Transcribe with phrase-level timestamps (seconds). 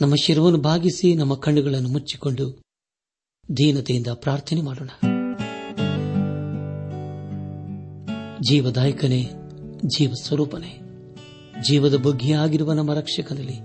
[0.00, 2.62] ನಮ್ಮ ಶಿರವನ್ನು ಭಾಗಿಸಿ ನಮ್ಮ ಕಣ್ಣುಗಳನ್ನು ಮುಚ್ಚಿಕೊಂಡು
[3.56, 4.88] ದೀನತೆಯಿಂದ ಪ್ರಾರ್ಥನೆ ಮಾಡೋಣ.
[8.48, 9.30] ಜೀವದಾಯಕನೇ
[9.86, 10.80] ಜೀವ ಸ್ವರೂಪನೇ
[11.68, 13.56] ಜೀವದ ಬುಗ್ಗಿಯಾಗಿರುವ ನಮ್ಮ ರಕ್ಷಕನಲ್ಲಿ,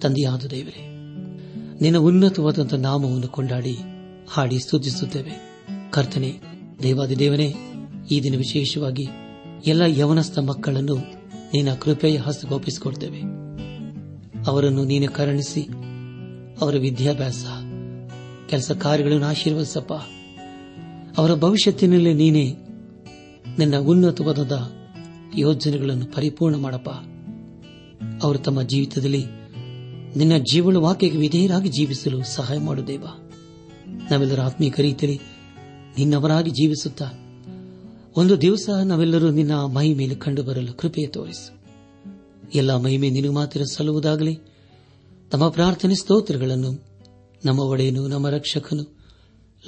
[0.00, 0.86] ತಂದೆಯಾದ ದೇವರೇ,
[1.80, 3.76] ನಿನ್ನ ಉನ್ನತವಾದಂತಹ ನಾಮವನ್ನು ಕೊಂಡಾಡಿ,
[4.28, 5.60] ಹಾಡಿ ಸ್ತುತಿಸುತ್ತೇವೆ.
[5.90, 6.40] ಕರ್ತನೆ
[6.82, 7.54] ದೇವಾದಿ ದೇವನೇ
[8.10, 9.06] ಈ ದಿನ ವಿಶೇಷವಾಗಿ
[9.66, 10.96] ಎಲ್ಲ ಯವನಸ್ಥ ಮಕ್ಕಳನ್ನು
[11.54, 13.43] ನಿನ್ನ ಕೃಪೆಯ ಹಸ್ತಗೋಪಿಸಿಕೊಡ್ತೇವೆ
[14.46, 15.62] ಅವರನ್ನು ನೀನು ಕರುಣಿಸಿ.
[16.60, 17.44] ಅವರ ವಿದ್ಯಾಭ್ಯಾಸ,
[18.48, 19.92] ಕೆಲಸ ಕಾರ್ಯಗಳನ್ನು ಆಶೀರ್ವದಿಸಪ್ಪ.
[21.18, 22.56] ಅವರ ಭವಿಷ್ಯತ್ತಿನಲ್ಲಿ ನೀನೇ
[23.58, 24.52] ನಿನ್ನ ಉನ್ನತವಾದ
[25.36, 26.88] ಯೋಜನೆಗಳನ್ನು ಪರಿಪೂರ್ಣ ಮಾಡಪ್ಪ.
[28.24, 29.24] ಅವರು ತಮ್ಮ ಜೀವಿತದಲ್ಲಿ
[30.16, 33.04] ನಿನ್ನ ಜೀವನ ವಾಕ್ಯಕ್ಕೆ ವಿಧೇಯರಾಗಿ ಜೀವಿಸಲು ಸಹಾಯ ಮಾಡು ದೇವ.
[34.10, 35.20] ನಾವೆಲ್ಲರ ಆತ್ಮೀಕ ರೀತಿಯಲ್ಲಿ
[35.98, 37.06] ನಿನ್ನವರಾಗಿ ಜೀವಿಸುತ್ತಾ,
[38.16, 41.63] ಒಂದು ದಿವಸ ನಾವೆಲ್ಲರೂ ನಿನ್ನ ಮೈ ಮೇಲೆ ಕಂಡು ಬರಲು ಕೃಪೆಯ ತೋರಿಸು.
[42.54, 44.38] ಎಲ್ಲ ಮಹಿಮೆ ನಿನಗೆ ಮಾತ್ರ ಸಲ್ಲುವುದಾಗಲಿ.
[45.30, 46.84] ತಮ್ಮ ಪ್ರಾರ್ಥನೆ ಸ್ತೋತ್ರಗಳನ್ನು
[47.44, 48.98] ನಮ್ಮ ಒಡೆಯನು, ನಮ್ಮ ರಕ್ಷಕನು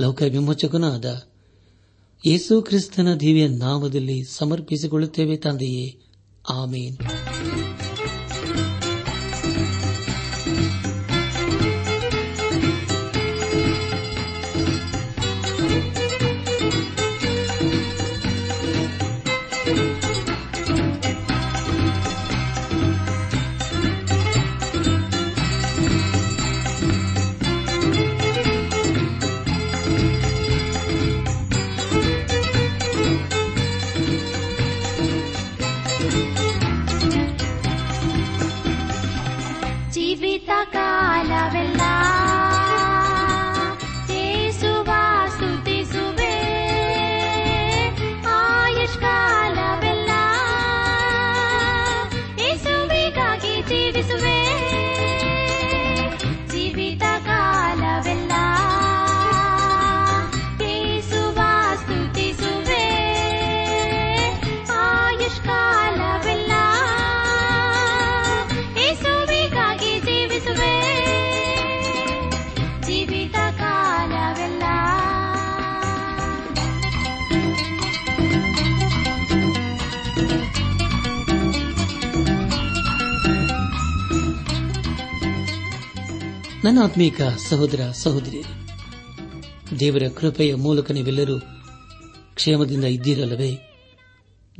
[0.01, 1.05] ಲೌಕ ವಿಮೋಚಕನಾದ
[2.27, 5.99] ಯೇಸು ಕ್ರಿಸ್ತನ ದಿವ್ಯ ನಾಮದಲ್ಲಿ ಸಮರ್ಪಿಸಿಕೊಳ್ಳುತ್ತೇವೆ ತಂದೆಯೇ.
[6.51, 6.97] ಆಮೇನ್.
[86.67, 88.43] ನನ್ನ ಆತ್ಮೀಕ ಸಹೋದರ ಸಹೋದರಿ
[89.81, 91.41] ದೇವರ ಕೃಪೆಯ ಮೂಲಕ ನೀವೆಲ್ಲರೂ
[92.35, 93.59] ಕ್ಷೇಮದಿಂದ ಇದ್ದೀರಲ್ಲವೇ?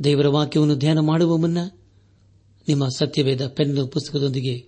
[0.03, 1.57] ದೇವರ ವಾಕ್ಯವನ್ನು ಧ್ಯಾನ ಮಾಡುವ ಮುನ್ನ
[2.67, 4.67] ನಿಮ್ಮ ಸತ್ಯವೇದ ಪೆನ್ ಪುಸ್ತಕದೊಂದಿಗೆ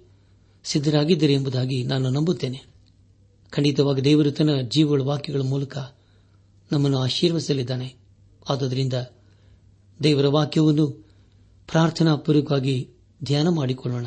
[0.64, 2.62] ಸಿದ್ದರಾಗಿದ್ದೀರಿ ಎಂಬುದಾಗಿ ನಾನು ನಂಬುತ್ತೇನೆ.
[3.50, 5.78] ಖಂಡಿತವಾಗಿ ದೇವರು ತನ್ನ ಜೀವಗಳ ವಾಕ್ಯಗಳ ಮೂಲಕ
[6.72, 7.96] ನಮ್ಮನ್ನು ಆಶೀರ್ವಸಲಿದ್ದಾನೆ
[8.50, 8.94] ಆದ್ದರಿಂದ
[10.04, 10.88] ದೇವರ ವಾಕ್ಯವನ್ನು
[11.68, 12.90] ಪ್ರಾರ್ಥನಾಪೂರ್ವಕವಾಗಿ
[13.24, 14.06] ಧ್ಯಾನ ಮಾಡಿಕೊಳ್ಳೋಣ.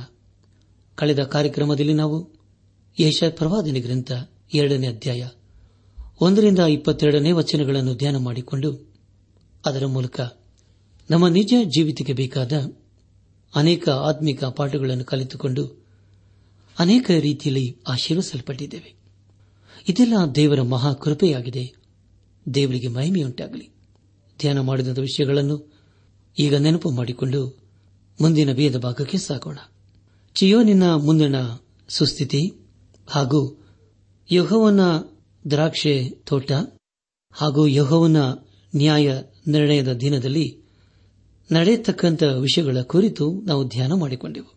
[0.95, 2.32] ಕಳೆದ ಕಾರ್ಯಕ್ರಮದಲ್ಲಿ ನಾವು
[3.01, 4.13] ಯಶ ಪ್ರವಾದನೆ ಗ್ರಂಥ
[4.55, 5.29] ಎರಡನೇ ಅಧ್ಯಾಯ
[6.21, 8.93] ಒಂದರಿಂದ ಇಪ್ಪತ್ತೆರಡನೇ ವಚನಗಳನ್ನು ಧ್ಯಾನ ಮಾಡಿಕೊಂಡು
[9.67, 10.21] ಅದರ ಮೂಲಕ
[11.11, 12.53] ನಮ್ಮ ನಿಜ ಜೀವಿತಕ್ಕೆ ಬೇಕಾದ
[13.55, 15.85] ಅನೇಕ ಆತ್ಮಿಕ ಪಾಠಗಳನ್ನು ಕಲಿತುಕೊಂಡು
[16.79, 18.95] ಅನೇಕ ರೀತಿಯಲ್ಲಿ ಆಶೀರ್ವಿಸಲ್ಪಟ್ಟಿದ್ದೇವೆ
[19.89, 21.75] ಇದೆಲ್ಲ ದೇವರ ಮಹಾ ಕೃಪೆಯಾಗಿದೆ.
[22.55, 23.69] ದೇವರಿಗೆ ಮಹಿಮೆಯುಂಟಾಗಲಿ.
[24.39, 25.73] ಧ್ಯಾನ ಮಾಡಿದ ವಿಷಯಗಳನ್ನು
[26.39, 27.59] ಈಗ ನೆನಪು ಮಾಡಿಕೊಂಡು
[28.21, 29.59] ಮುಂದಿನ ಭೇದ ಭಾಗಕ್ಕೆ ಸಾಗೋಣ.
[30.35, 31.35] ಚಿಯೋನಿನ ಮುಂದಿನ
[31.89, 32.62] ಸುಸ್ಥಿತಿ?
[33.07, 33.65] ಹಾಗೂ
[34.33, 34.81] ಯಹೋವನ
[35.51, 36.53] ದ್ರಾಕ್ಷೆ ತೋಟ
[37.33, 38.17] ಹಾಗೂ ಯಹೋವನ
[38.77, 40.59] ನ್ಯಾಯ ನಿರ್ಣಯದ ದಿನದಲ್ಲಿ
[41.53, 44.55] ನಡೆಯತಕ್ಕಂಥ ವಿಷಯಗಳ ಕುರಿತು ನಾವು ಧ್ಯಾನ ಮಾಡಿಕೊಂಡೆವು.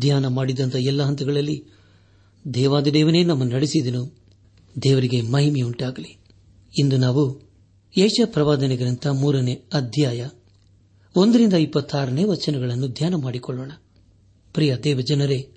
[0.00, 1.64] ಧ್ಯಾನ ಮಾಡಿದಂಥ ಎಲ್ಲ ಹಂತಗಳಲ್ಲಿ
[2.54, 4.16] ದೇವಾದಿದೇವನೇ ನಮ್ಮನ್ನು ನಡೆಸಿದನು.
[4.82, 6.18] ದೇವರಿಗೆ ಮಹಿಮೆಯುಂಟಾಗಲಿ
[6.78, 7.50] ಇಂದು ನಾವು
[7.98, 10.28] ಯಶ ಪ್ರವಾದನೆ ಗ್ರಂಥ ಮೂರನೇ ಅಧ್ಯಾಯ
[11.16, 13.72] ಒಂದರಿಂದ ಇಪ್ಪತ್ತಾರನೇ ವಚನಗಳನ್ನು ಧ್ಯಾನ ಮಾಡಿಕೊಳ್ಳೋಣ.
[14.54, 15.50] ಪ್ರಿಯ ದೇವಜನರೇ,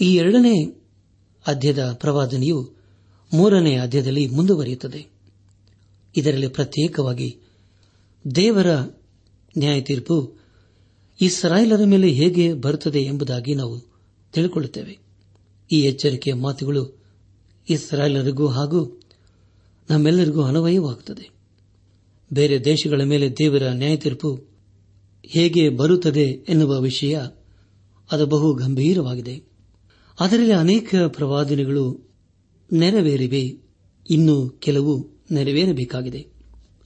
[0.00, 0.85] ಈ ಎರಡನೇ
[1.46, 2.74] ಅಧ್ಯದ ಪ್ರವಾದನೆಯು
[3.32, 5.06] ಮೂರನೇ ಅಧ್ಯದಲ್ಲಿ ಮುಂದುವರಿಯುತ್ತದೆ.
[6.16, 7.38] ಇದರಲ್ಲಿ ಪ್ರತ್ಯೇಕವಾಗಿ
[8.34, 8.66] ದೇವರ
[9.58, 10.36] ನ್ಯಾಯ ತೀರ್ಪು
[11.20, 13.80] ಇಸ್ರಾಯೇಲರ ಮೇಲೆ ಹೇಗೆ ಬರುತ್ತದೆ ಎಂಬುದಾಗಿ ನಾವು
[14.32, 14.98] ತಿಳಿಕೊಳ್ಳುತ್ತೇವೆ.
[15.72, 17.02] ಈ ಎಚ್ಚರಿಕೆಯ ಮಾತುಗಳು
[17.70, 19.00] ಇಸ್ರಾಯೇಲರಿಗೂ ಹಾಗೂ
[19.90, 21.30] ನಮ್ಮೆಲ್ಲರಿಗೂ ಅನ್ವಯವಾಗುತ್ತದೆ.
[22.32, 24.40] ಬೇರೆ ದೇಶಗಳ ಮೇಲೆ ದೇವರ ನ್ಯಾಯ ತೀರ್ಪು
[25.26, 27.20] ಹೇಗೆ ಬರುತ್ತದೆ ಎನ್ನುವ ವಿಷಯ
[28.12, 29.55] ಅದು ಬಹು ಗಂಭೀರವಾಗಿದೆ.
[30.20, 32.10] ಅದರಲ್ಲಿ ಅನೇಕ ಪ್ರವಾದನೆಗಳು
[32.72, 33.58] ನೆರವೇರಿವೆ.
[34.10, 36.26] ಇನ್ನು ಕೆಲವು ನೆರವೇರಬೇಕಾಗಿದೆ.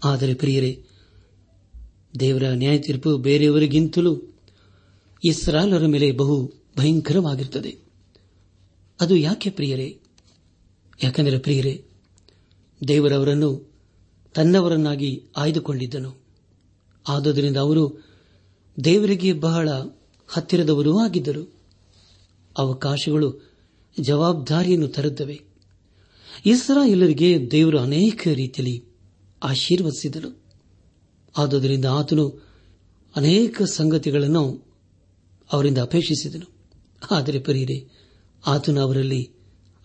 [0.04, 0.84] ಆದರೆ ಪ್ರಿಯರೇ,
[2.20, 4.34] ದೇವರ ನ್ಯಾಯ ತೀರ್ಪು ಬೇರೆಯವರಿಗಿಂತಲೂ
[5.24, 7.76] ಇಸ್ರಾಲರ ಮೇಲೆ ಬಹು ಭಯಂಕರವಾಗಿರುತ್ತದೆ.
[9.00, 9.98] ಅದು ಯಾಕೆ ಪ್ರಿಯರೇ?
[11.02, 11.84] ಯಾಕೆಂದರೆ ಪ್ರಿಯರೇ
[12.88, 13.70] ದೇವರವರನ್ನು
[14.34, 16.16] ತನ್ನವರನ್ನಾಗಿ ಆಯ್ದುಕೊಂಡಿದ್ದನು.
[17.08, 18.04] ಆದುದರಿಂದ ಅವರು
[18.84, 19.68] ದೇವರಿಗೆ ಬಹಳ
[20.28, 21.59] ಹತ್ತಿರದವರೂ ಆಗಿದ್ದರು.
[22.58, 23.52] ಅವಕಾಶಗಳು,
[24.00, 25.40] ಜವಾಬ್ದಾರಿಯನ್ನು ತರುತ್ತವೆ.
[26.46, 28.84] ಇಸ್ರಾಯೇಲರಿಗೆ ದೇವರು ಅನೇಕ ರೀತಿಯಲ್ಲಿ
[29.42, 30.42] ಆಶೀರ್ವದಿಸಿದನು.
[31.38, 32.46] ಆದುದರಿಂದ ಆತನು
[33.16, 34.66] ಅನೇಕ ಸಂಗತಿಗಳನ್ನು
[35.52, 36.46] ಅವರಿಂದ ಅಪೇಕ್ಷಿಸಿದನು.
[37.10, 37.88] ಆದರೆ ಪರಿಯರೆ,
[38.46, 39.30] ಆತನು ಅವರಲ್ಲಿ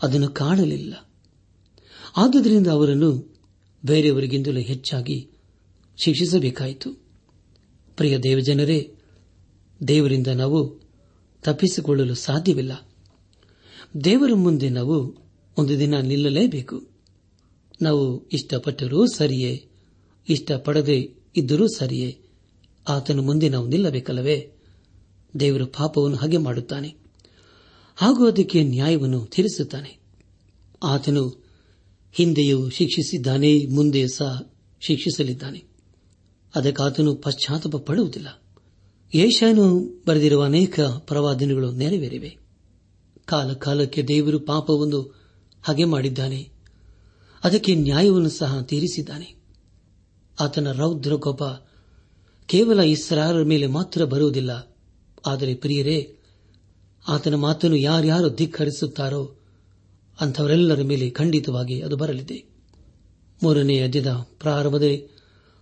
[0.01, 1.09] ಅದನ್ನು ಕಾಣಲಿಲ್ಲ.
[2.17, 3.35] ಆದುದರಿಂದ ಅವರನ್ನು
[3.85, 5.29] ಬೇರೆಯವರಿಗಿಂತಲೂ ಹೆಚ್ಚಾಗಿ
[5.97, 6.91] ಶಿಕ್ಷಿಸಬೇಕಾಯಿತು.
[7.97, 8.93] ಪ್ರಿಯ ದೇವಜನರೇ,
[9.87, 10.84] ದೇವರಿಂದ ನಾವು
[11.45, 12.89] ತಪ್ಪಿಸಿಕೊಳ್ಳಲು ಸಾಧ್ಯವಿಲ್ಲ.
[14.03, 15.17] ದೇವರ ಮುಂದೆ ನಾವು
[15.57, 16.87] ಒಂದು ದಿನ ನಿಲ್ಲಲೇಬೇಕು.
[17.81, 19.67] ನಾವು ಇಷ್ಟಪಟ್ಟರೂ ಸರಿಯೇ,
[20.29, 22.21] ಇಷ್ಟಪಡದೆ ಇದ್ದರೂ ಸರಿಯೇ,
[22.87, 24.51] ಆತನ ಮುಂದೆ ನಾವು ನಿಲ್ಲಬೇಕಲ್ಲವೇ?
[25.39, 26.95] ದೇವರು ಪಾಪವನ್ನು ಹಾಗೆ ಮಾಡುತ್ತಾನೆ.
[27.95, 29.99] ಹಾಗೂ ಅದಕ್ಕೆ ನ್ಯಾಯವನ್ನು ತೀರಿಸುತ್ತಾನೆ.
[30.83, 31.45] ಆತನು
[32.13, 35.63] ಹಿಂದೆಯೂ ಶಿಕ್ಷಿಸಿದ್ದಾನೆ ಮುಂದೆ ಸಹ ಶಿಕ್ಷಿಸಲಿದ್ದಾನೆ.
[36.55, 38.44] ಅದಕ್ಕೆ ಆತನು ಪಶ್ಚಾತ್ತಾಪ ಪಡುವುದಿಲ್ಲ
[39.15, 42.37] ಏಷಾನು ಬರೆದಿರುವ ಅನೇಕ ಪ್ರವಾದನೆಗಳು ನೆರವೇರಿವೆ.
[43.25, 45.15] ಕಾಲ ಕಾಲಕ್ಕೆ ದೇವರು ಪಾಪವನ್ನು
[45.63, 46.49] ಹಾಗೆ ಮಾಡಿದ್ದಾನೆ.
[47.43, 49.35] ಅದಕ್ಕೆ ನ್ಯಾಯವನ್ನು ಸಹ ತೀರಿಸಿದ್ದಾನೆ.
[50.39, 51.43] ಆತನ ರೌದ್ರ ಕೋಪ
[52.45, 54.77] ಕೇವಲ ಇಸ್ರಾರರ ಮೇಲೆ ಮಾತ್ರ ಬರುವುದಿಲ್ಲ.
[55.25, 56.15] ಆದರೆ ಪ್ರಿಯರೇ,
[57.07, 59.35] ಆತನ ಮಾತನ್ನು ಯಾರ್ಯಾರು ಧಿಕ್ಕರಿಸುತ್ತಾರೋ
[60.21, 62.45] ಅಂಥವರೆಲ್ಲರ ಮೇಲೆ ಖಂಡಿತವಾಗಿ ಅದು ಬರಲಿದೆ.
[63.43, 64.07] ಮೂರನೇ ಅಧ್ಯದ
[64.39, 65.09] ಪ್ರಾರಂಭದಲ್ಲಿ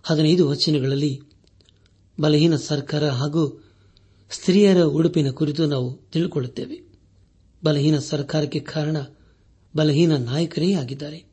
[0.02, 1.20] ಹದಿನೈದು ವಚನಗಳಲ್ಲಿ
[2.20, 3.64] ಬಲಹೀನ ಸರ್ಕಾರ ಹಾಗೂ
[4.30, 6.82] ಸ್ತ್ರೀಯರ ಉಡುಪಿನ ಕುರಿತು ನಾವು ತಿಳಿದುಕೊಳ್ಳುತ್ತೇವೆ
[7.64, 8.96] ಬಲಹೀನ ಸರ್ಕಾರಕ್ಕೆ ಕಾರಣ
[9.76, 11.24] ಬಲಹೀನ ನಾಯಕರೇ ಆಗಿದ್ದಾರೆ.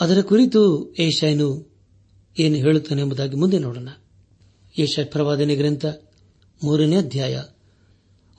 [0.00, 1.74] ಅದರ ಕುರಿತು ಏಷಾಯನು
[2.38, 3.88] ಏನು ಹೇಳುತ್ತಾನೆ ಎಂಬುದಾಗಿ ಮುಂದೆ ನೋಡೋಣ.
[4.78, 5.86] ಏಷಾಯ ಪ್ರವಾದನೆ ಗ್ರಂಥ
[6.64, 7.42] ಮೂರನೇ ಅಧ್ಯಾಯ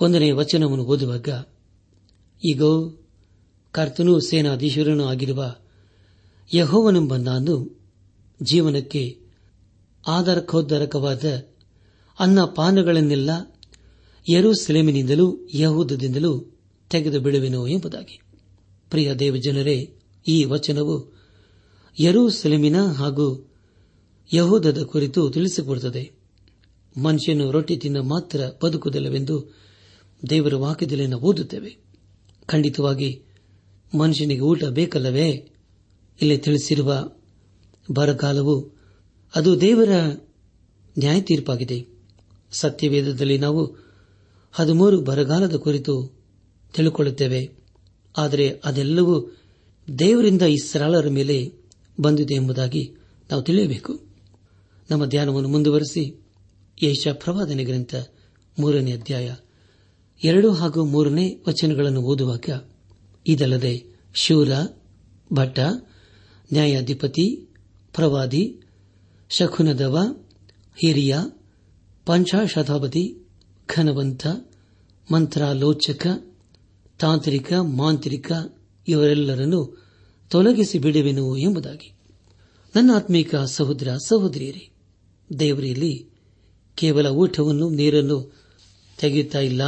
[0.01, 1.30] ಒಂದನೇ ವಚನವನ್ನು ಓದುವಾಗ
[2.45, 2.62] ಈಗ
[3.72, 5.56] ಕರ್ತನೂ ಸೇನಾಧೀಶ್ವರನೂ ಆಗಿರುವ
[6.54, 7.80] ಯಹೋವನೆಂಬ ನಾನು
[8.44, 9.19] ಜೀವನಕ್ಕೆ
[10.07, 11.24] ಆಧಾರಕೋದ್ಧಾರಕವಾದ
[12.19, 13.30] ಅನ್ನ ಪಾನಗಳನ್ನೆಲ್ಲ
[14.30, 16.60] ಯರೂಸೆಲೆಮಿನಿಂದಲೂ ಯಹೂದದಿಂದಲೂ
[16.90, 18.22] ತೆಗೆದು ಬಿಡುವೆನು ಎಂಬುದಾಗಿ.
[18.90, 19.94] ಪ್ರಿಯ ದೇವಜನರೇ,
[20.28, 21.18] ಈ ವಚನವು
[22.00, 23.52] ಯರೂಸೆಲೆಮಿನ ಹಾಗೂ
[24.34, 26.12] ಯಹೂದದ ಕುರಿತು ತಿಳಿಸಿಕೊಡುತ್ತದೆ.
[26.98, 29.56] ಮನುಷ್ಯನು ರೊಟ್ಟಿ ತಿನ್ನ ಮಾತ್ರ ಬದುಕುವುದಿಲ್ಲವೆಂದು
[30.30, 31.78] ದೇವರ ವಾಕ್ಯದಲ್ಲಿ ನಾವು ಓದುತ್ತೇವೆ.
[32.46, 33.22] ಖಂಡಿತವಾಗಿ
[34.00, 35.30] ಮನುಷ್ಯನಿಗೆ ಊಟ ಬೇಕಲ್ಲವೇ?
[36.22, 37.10] ಇಲ್ಲಿ ತಿಳಿಸಿರುವ
[37.92, 38.75] ಬರಗಾಲವು
[39.36, 39.90] ಅದು ದೇವರ
[40.98, 41.97] ನ್ಯಾಯ ತೀರ್ಪಾಗಿದೆ
[42.52, 43.76] ಸತ್ಯವೇದದಲ್ಲಿ ನಾವು
[44.52, 46.18] ಹದಿಮೂರು ಬರಗಾಲದ ಕುರಿತು
[46.74, 47.52] ತಿಳಿದುಕೊಳ್ಳುತ್ತೇವೆ
[48.18, 49.36] ಆದರೆ ಅದೆಲ್ಲವೂ
[50.00, 51.54] ದೇವರಿಂದ ಇಸ್ರಾಳರ ಮೇಲೆ
[52.02, 52.96] ಬಂದಿದೆ ಎಂಬುದಾಗಿ
[53.32, 54.00] ನಾವು ತಿಳಿಯಬೇಕು.
[54.92, 56.26] ನಮ್ಮ ಧ್ಯಾನವನ್ನು ಮುಂದುವರೆಸಿ
[56.84, 57.96] ಯಶ ಪ್ರವಾದನೆ ಗ್ರಂಥ
[58.60, 59.36] ಮೂರನೇ ಅಧ್ಯಾಯ
[60.24, 62.70] ಎರಡು ಹಾಗೂ ಮೂರನೇ ವಚನಗಳನ್ನು ಓದುವಾಗ
[63.28, 64.50] ಇದಲ್ಲದೆ ಶೂರ
[65.34, 65.60] ಭಟ್ಟ,
[66.54, 67.36] ನ್ಯಾಯಾಧಿಪತಿ,
[67.96, 68.60] ಪ್ರವಾದಿ
[69.30, 69.98] ಶಖುನದವ
[70.76, 71.18] ಹಿರಿಯ
[72.07, 73.27] ಪಂಚಾಶತಾವಧಿ
[73.68, 74.27] ಘನವಂತ,
[75.12, 76.07] ಮಂತ್ರಾಲೋಚಕ,
[77.00, 78.31] ತಾಂತ್ರಿಕ, ಮಾಂತ್ರಿಕ
[78.88, 79.83] ಇವರೆಲ್ಲರನ್ನು
[80.30, 81.93] ತೊಲಗಿಸಿ ಬಿಡುವೆನು ಎಂಬುದಾಗಿ.
[82.75, 84.70] ನನ್ನ ಆತ್ಮೀಕ ಸಹೋದರ, ಸಹೋದರಿಯರೇ
[85.39, 86.05] ದೇವರಿಯಲ್ಲಿ
[86.75, 88.34] ಕೇವಲ ಊಟವನ್ನು, ನೀರನ್ನು
[89.00, 89.62] ತೆಗೆಯುತ್ತಾ ಇಲ್ಲ.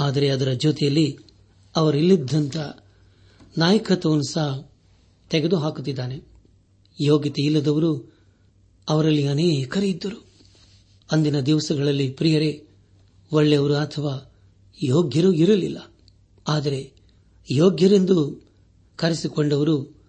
[0.00, 1.18] ಆದರೆ ಅದರ ಜೊತೆಯಲ್ಲಿ
[1.76, 2.56] ಅವರಿಲ್ಲಿದ್ದಂಥ
[3.58, 4.70] ನಾಯಕತ್ವವನ್ನು ಸಹ
[5.30, 6.20] ತೆಗೆದುಹಾಕುತ್ತಿದ್ದಾನೆ.
[7.00, 8.14] ಯೋಗ್ಯತೆ ಇಲ್ಲದವರು
[8.88, 10.29] ಅವರಲ್ಲಿ ಅನೇಕರೇ ಇದ್ದರು.
[11.10, 12.64] ಅಂದಿನ ದಿವಸಗಳಲ್ಲಿ, ಪ್ರಿಯರೇ,
[13.32, 14.32] ಒಳ್ಳೆಯವರು ಅಥವಾ
[14.82, 15.92] ಯೋಗ್ಯರು ಇರಲಿಲ್ಲ.
[16.48, 16.92] ಆದರೆ
[17.50, 18.48] ಯೋಗ್ಯರೆಂದು
[18.96, 20.00] ಕರೆಸಿಕೊಂಡವರು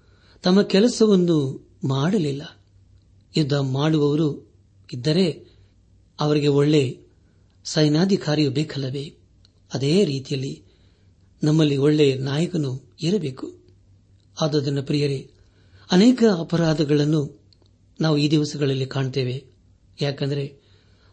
[0.43, 2.57] ತಮ್ಮ ಕೆಲಸವನ್ನು ಮಾಡಲಿಲ್ಲ.
[3.37, 4.51] ಯುದ್ಧ ಮಾಡುವವರು
[4.93, 5.51] ಇದ್ದರೆ
[6.19, 6.99] ಅವರಿಗೆ ಒಳ್ಳೆ
[7.63, 9.15] ಸೈನಾಧಿಕಾರಿಯು ಬೇಕಲ್ಲವೇ?
[9.73, 10.63] ಅದೇ ರೀತಿಯಲ್ಲಿ
[11.43, 13.55] ನಮ್ಮಲ್ಲಿ ಒಳ್ಳೆಯ ನಾಯಕನು ಇರಬೇಕು.
[14.41, 15.29] ಆದುದನ್ನು ಪ್ರಿಯರೇ,
[15.91, 17.41] ಅನೇಕ ಅಪರಾಧಗಳನ್ನು
[18.01, 19.45] ನಾವು ಈ ದಿವಸಗಳಲ್ಲಿ ಕಾಣ್ತೇವೆ.
[20.01, 20.60] ಯಾಕೆಂದರೆ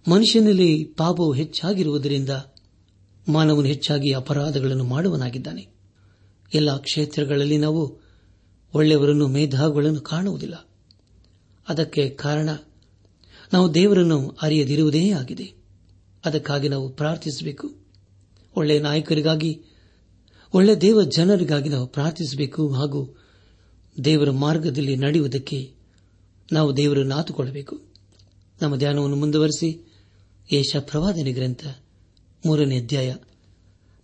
[0.09, 2.31] ಮನುಷ್ಯನಲ್ಲಿ ಪಾಪವು ಹೆಚ್ಚಾಗಿರುವುದರಿಂದ
[3.29, 5.69] ಮಾನವನು ಹೆಚ್ಚಾಗಿ ಅಪರಾಧಗಳನ್ನು ಮಾಡುವನಾಗಿದ್ದಾನೆ.
[6.55, 7.99] ಎಲ್ಲ ಕ್ಷೇತ್ರಗಳಲ್ಲಿ ನಾವು
[8.75, 10.69] ಒಳ್ಳೆಯವರನ್ನು, ಮೇಧಾವುಗಳನ್ನು ಕಾಣುವುದಿಲ್ಲ.
[11.69, 12.49] ಅದಕ್ಕೆ ಕಾರಣ,
[13.53, 15.53] ನಾವು ದೇವರನ್ನು ಅರಿಯದಿರುವುದೇ ಆಗಿದೆ.
[16.25, 17.71] ಅದಕ್ಕಾಗಿ ನಾವು ಪ್ರಾರ್ಥಿಸಬೇಕು.
[18.57, 19.63] ಒಳ್ಳೆಯ ನಾಯಕರಿಗಾಗಿ,
[20.55, 23.17] ಒಳ್ಳೆ ದೇವ ಜನರಿಗಾಗಿ ನಾವು ಪ್ರಾರ್ಥಿಸಬೇಕು ಹಾಗೂ
[24.05, 25.73] ದೇವರ ಮಾರ್ಗದಲ್ಲಿ ನಡೆಯುವುದಕ್ಕೆ
[26.53, 27.81] ನಾವು ದೇವರನ್ನು ಆತುಕೊಳ್ಳಬೇಕು.
[28.63, 29.88] ನಮ್ಮ ಧ್ಯಾನವನ್ನು ಮುಂದುವರೆಸಿ
[30.53, 31.67] ಯೇಷ ಪ್ರವಾದನೆ ಗ್ರಂಥ,
[32.47, 33.15] ಮೂರನೇ ಅಧ್ಯಾಯ.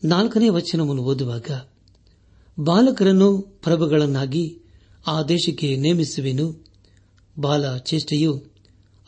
[0.05, 1.51] ನಾಲ್ಕನೇ ವಚನವನ್ನು ಓದುವಾಗ,
[2.61, 4.59] ಬಾಲಕರನ್ನು ಪ್ರಭುಗಳನ್ನಾಗಿ
[5.07, 6.65] ಆ ದೇಶಕ್ಕೆ ನೇಮಿಸುವೆನು.
[7.39, 8.45] ಬಾಲ ಚೇಷ್ಟೆಯು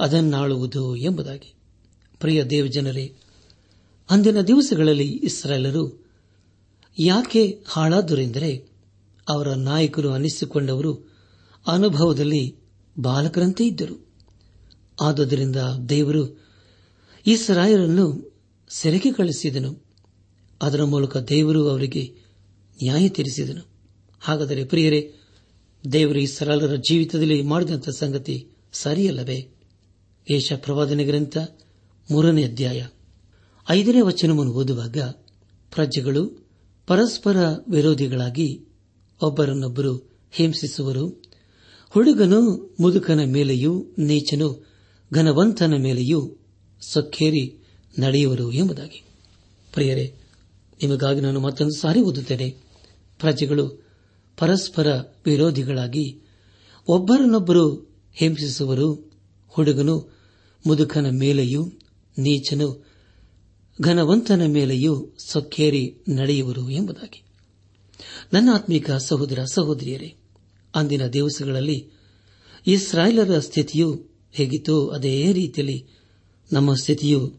[0.00, 1.54] ಅದನ್ನಾಳುವುದು ಎಂಬುದಾಗಿ.
[2.20, 3.16] ಪ್ರಿಯ ದೇವಜನರೇ,
[4.10, 6.06] ಅಂದಿನ ದಿವಸಗಳಲ್ಲಿ ಇಸ್ರಾಲರು
[6.98, 8.68] ಯಾಕೆ ಹಾಳಾದರೆಂದರೆ,
[9.28, 11.14] ಅವರ ನಾಯಕರು ಅನಿಸಿಕೊಂಡವರು
[11.66, 12.56] ಅನುಭವದಲ್ಲಿ
[13.00, 14.06] ಬಾಲಕರಂತೆ ಇದ್ದರು.
[15.00, 15.56] ಆದುದರಿಂದ
[15.88, 16.45] ದೇವರು
[17.26, 18.36] ಇಸ್ರಾಯರನ್ನು
[18.68, 19.84] ಸೆರೆಗೆ ಕಳಿಸಿದನು
[20.62, 22.14] ಅದರ ಮೂಲಕ ದೇವರು ಅವರಿಗೆ
[22.82, 23.68] ನ್ಯಾಯ ತೀರಿಸಿದನು.
[24.20, 25.14] ಹಾಗಾದರೆ ಪ್ರಿಯರೇ,
[25.92, 29.50] ದೇವರು ಈ ಸರಳರ ಜೀವಿತದಲ್ಲಿ ಮಾಡಿದಂಥ ಸಂಗತಿ ಸರಿಯಲ್ಲವೇ?
[30.30, 31.38] ಏಷ ಪ್ರವಾದನೆ ಗ್ರಂಥ
[32.10, 32.86] ಮೂರನೇ ಅಧ್ಯಾಯ.
[33.70, 34.98] ಐದನೇ ವಚನವನ್ನು ಓದುವಾಗ
[35.74, 36.48] ಪ್ರಜೆಗಳು
[36.86, 37.36] ಪರಸ್ಪರ
[37.68, 38.64] ವಿರೋಧಿಗಳಾಗಿ
[39.22, 41.22] ಒಬ್ಬರನ್ನೊಬ್ಬರು ಹಿಂಸಿಸುವರು.
[41.90, 44.66] ಹುಡುಗನು ಮುದುಕನ ಮೇಲೆಯೂ, ನೀಚನು
[45.14, 46.36] ಘನವಂತನ ಮೇಲೆಯೂ
[46.92, 47.58] ಸೊಕ್ಕೇರಿ
[47.98, 49.02] ನಡೆಯುವರು ಎಂಬುದಾಗಿ.
[49.72, 50.14] ಪ್ರಿಯರೇ,
[50.82, 52.50] ನಿಮಗಾಗಿ ನಾನು ಮತ್ತೊಂದು ಸಾರಿ ಓದುತ್ತೇನೆ.
[53.18, 53.86] ಪ್ರಜೆಗಳು
[54.38, 54.86] ಪರಸ್ಪರ
[55.26, 56.20] ವಿರೋಧಿಗಳಾಗಿ
[56.88, 57.74] ಒಬ್ಬರನ್ನೊಬ್ಬರು
[58.14, 59.12] ಹಿಂಸಿಸುವರು,
[59.48, 60.16] ಹುಡುಗನು
[60.66, 61.66] ಮುದುಕನ ಮೇಲೆಯೂ
[62.18, 62.86] ನೀಚನು
[63.82, 67.22] ಘನವಂತನ ಮೇಲೆಯೂ ಸೊಕ್ಕೇರಿ ನಡೆಯುವರು ಎಂಬುದಾಗಿ.
[68.32, 70.14] ನನ್ನ ಆತ್ಮಿಕ ಸಹೋದರ ಸಹೋದರಿಯರೇ,
[70.74, 71.90] ಅಂದಿನ ದಿವಸಗಳಲ್ಲಿ
[72.66, 75.86] ಇಸ್ರಾಯೇಲರ ಸ್ಥಿತಿಯು ಹೇಗಿತ್ತು ಅದೇ ರೀತಿಯಲ್ಲಿ
[76.52, 77.34] ನಮ್ಮ ಸ್ಥಿತಿಯು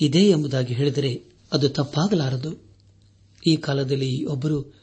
[0.00, 2.64] ಇದೆ ಎಂಬುದಾಗಿ ಹೇಳಿದರೆ ಅದು ತಪ್ಪಾಗಲಾರದು.
[3.46, 4.74] ಈ ಕಾಲದಲ್ಲಿ ಒಬ್ಬರು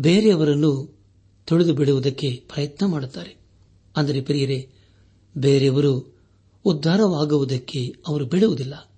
[0.00, 0.98] ಬೇರೆಯವರನ್ನು
[1.44, 3.36] ತೊಳೆದು ಬಿಡುವುದಕ್ಕೆ ಪ್ರಯತ್ನ ಮಾಡುತ್ತಾರೆ.
[3.96, 4.70] ಅಂದರೆ ಪ್ರಿಯರೇ,
[5.38, 6.18] ಬೇರೆಯವರು
[6.64, 8.90] ಉದ್ಧಾರವಾಗುವುದಕ್ಕೆ ಅವರು ಬಿಡುವುದಿಲ್ಲ.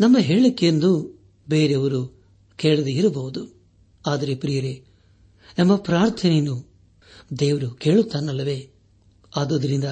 [0.00, 2.22] ನಮ್ಮ ಹೇಳಿಕೆಯನ್ನು ಬೇರೆಯವರು
[2.56, 3.54] ಕೇಳದೆ ಇರಬಹುದು.
[4.06, 4.84] ಆದರೆ ಪ್ರಿಯರೇ,
[5.58, 6.68] ನಮ್ಮ ಪ್ರಾರ್ಥನೆಯನ್ನು
[7.38, 8.70] ದೇವರು ಕೇಳುತ್ತಾನಲ್ಲವೇ?
[9.36, 9.84] ಆದುದರಿಂದ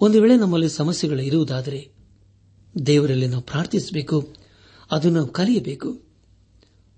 [0.00, 1.95] ಒಂದು ವೇಳೆ ನಮ್ಮಲ್ಲಿ ಸಮಸ್ಯೆಗಳು ಇರುವುದಾದರೆ
[2.86, 4.34] ದೇವರಲ್ಲಿ ನಾವು ಪ್ರಾರ್ಥಿಸಬೇಕು
[4.90, 5.92] ಅದನ್ನು ಕಲಿಯಬೇಕು.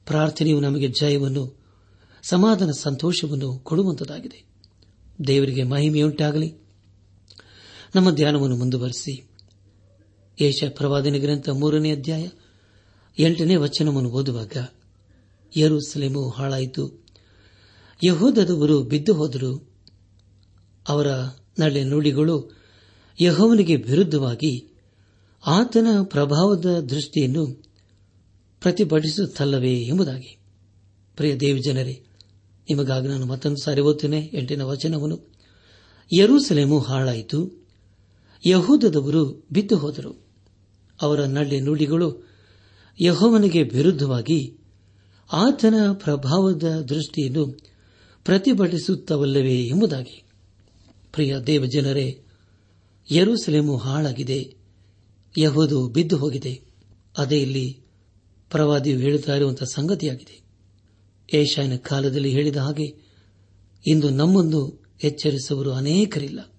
[0.07, 1.59] ಪ್ರಾರ್ಥನೆಯು ನಮಗೆ ಜಯವನ್ನು,
[2.23, 4.45] ಸಮಾಧಾನ ಸಂತೋಷವನ್ನು ಕೊಡುವಂತದಾಗಿದೆ.
[5.27, 6.55] ದೇವರಿಗೆ ಮಹಿಮೆಯುಂಟಾಗಲಿ.
[7.95, 9.29] ನಮ್ಮ ಧ್ಯಾನವನ್ನು ಮುಂದುವರೆಸಿ.
[10.41, 12.29] ಏಷ ಪ್ರವಾದನ ಗ್ರಂಥ ಮೂರನೇ ಅಧ್ಯಾಯ
[13.19, 14.69] ಎಂಟನೇ ವಚನವನ್ನು ಓದುವಾಗ
[15.57, 17.07] ಯರುಸಲೇಮು ಹಾಳಾಯಿತು.
[18.05, 19.71] ಯಹೋದದವರು ಬಿದ್ದು ಹೋದರು.
[20.89, 21.07] ಅವರ
[21.59, 22.57] ನಡೆ ನುಡಿಗಳು
[23.21, 24.69] ಯಹೋವನಿಗೆ ವಿರುದ್ಧವಾಗಿ
[25.47, 27.47] ಆತನ ಪ್ರಭಾವದ ದೃಷ್ಟಿಯನ್ನು
[28.61, 30.39] ಪ್ರತಿಭಟಿಸುತ್ತಲ್ಲವೇ ಎಂಬುದಾಗಿ.
[31.17, 32.05] ಪ್ರಿಯ ದೇವಿ ಜನರೇ,
[32.71, 35.31] ನಿಮಗಾಗಿ ನಾನು ಮತ್ತೊಂದು ಸಾರಿ ಓದ್ತೇನೆ ಎಂಟಿನ ವಚನವನ್ನು.
[36.13, 37.67] ಯರೂಸಲೇಮು ಹಾಳಾಯಿತು.
[38.47, 40.27] ಯಹೂದದವರು ಬಿದ್ದು ಹೋದರು.
[41.03, 42.29] ಅವರ ನಳ್ಳಿ ನುಡಿಗಳು
[43.01, 44.57] ಯಹೋವನಿಗೆ ವಿರುದ್ಧವಾಗಿ
[45.33, 47.59] ಆತನ ಪ್ರಭಾವದ ದೃಷ್ಟಿಯನ್ನು
[48.25, 50.25] ಪ್ರತಿಭಟಿಸುತ್ತವಲ್ಲವೇ ಎಂಬುದಾಗಿ.
[51.13, 52.23] ಪ್ರಿಯ ದೇವಜನರೇ,
[53.11, 54.58] ಯರೂಸಲೇಮು ಹಾಳಾಗಿದೆ.
[55.39, 56.61] ಯಹೋದು ಬಿದ್ದು ಹೋಗಿದೆ.
[57.19, 57.81] ಅದೇ ಇಲ್ಲಿ
[58.51, 60.43] ಪ್ರವಾದಿಯು ಹೇಳುತ್ತಾ ಇರುವಂತಹ ಸಂಗತಿಯಾಗಿದೆ.
[61.35, 62.97] ಏಷಾಯನ ಕಾಲದಲ್ಲಿ ಹೇಳಿದ ಹಾಗೆ
[63.87, 66.53] ಇಂದು ನಮ್ಮನ್ನು ಎಚ್ಚರಿಸುವರು ಅನೇಕರಿಲ್ಲ.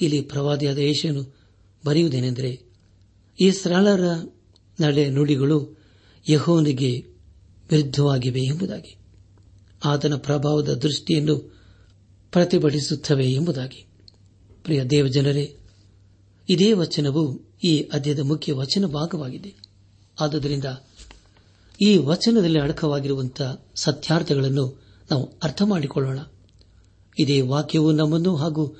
[0.00, 1.36] ಇಲ್ಲಿ ಪ್ರವಾದಿಯಾದ ಏಷನು
[1.86, 2.62] ಬರೆಯುವುದೇನೆಂದರೆ
[3.40, 4.32] ಈ ಸರಳರ
[4.80, 5.78] ನಡೆ ನುಡಿಗಳು
[6.28, 7.06] ಯಹೋನಿಗೆ
[7.70, 8.96] ವಿರುದ್ಧವಾಗಿವೆ ಎಂಬುದಾಗಿ,
[9.84, 11.38] ಆತನ ಪ್ರಭಾವದ ದೃಷ್ಟಿಯನ್ನು
[12.32, 13.86] ಪ್ರತಿಭಟಿಸುತ್ತವೆ ಎಂಬುದಾಗಿ.
[14.64, 15.56] ಪ್ರಿಯ ದೇವಜನರೇ
[16.48, 19.54] ಇದೇ ವಚನವು ಈ ಅಧ್ಯದ ಮುಖ್ಯ ವಚನ ಭಾಗವಾಗಿದೆ.
[20.20, 20.64] ಆದುದರಿಂದ
[21.82, 26.18] ಈ ವಚನದಲ್ಲಿ ಅಡಕವಾಗಿರುವಂತಹ ಸತ್ಯಾರ್ಥಗಳನ್ನು ನಾವು ಅರ್ಥ ಮಾಡಿಕೊಳ್ಳೋಣ.
[27.18, 28.76] ಇದೇ ವಾಕ್ಯವು ನಮ್ಮನ್ನು ಹಾಗೂ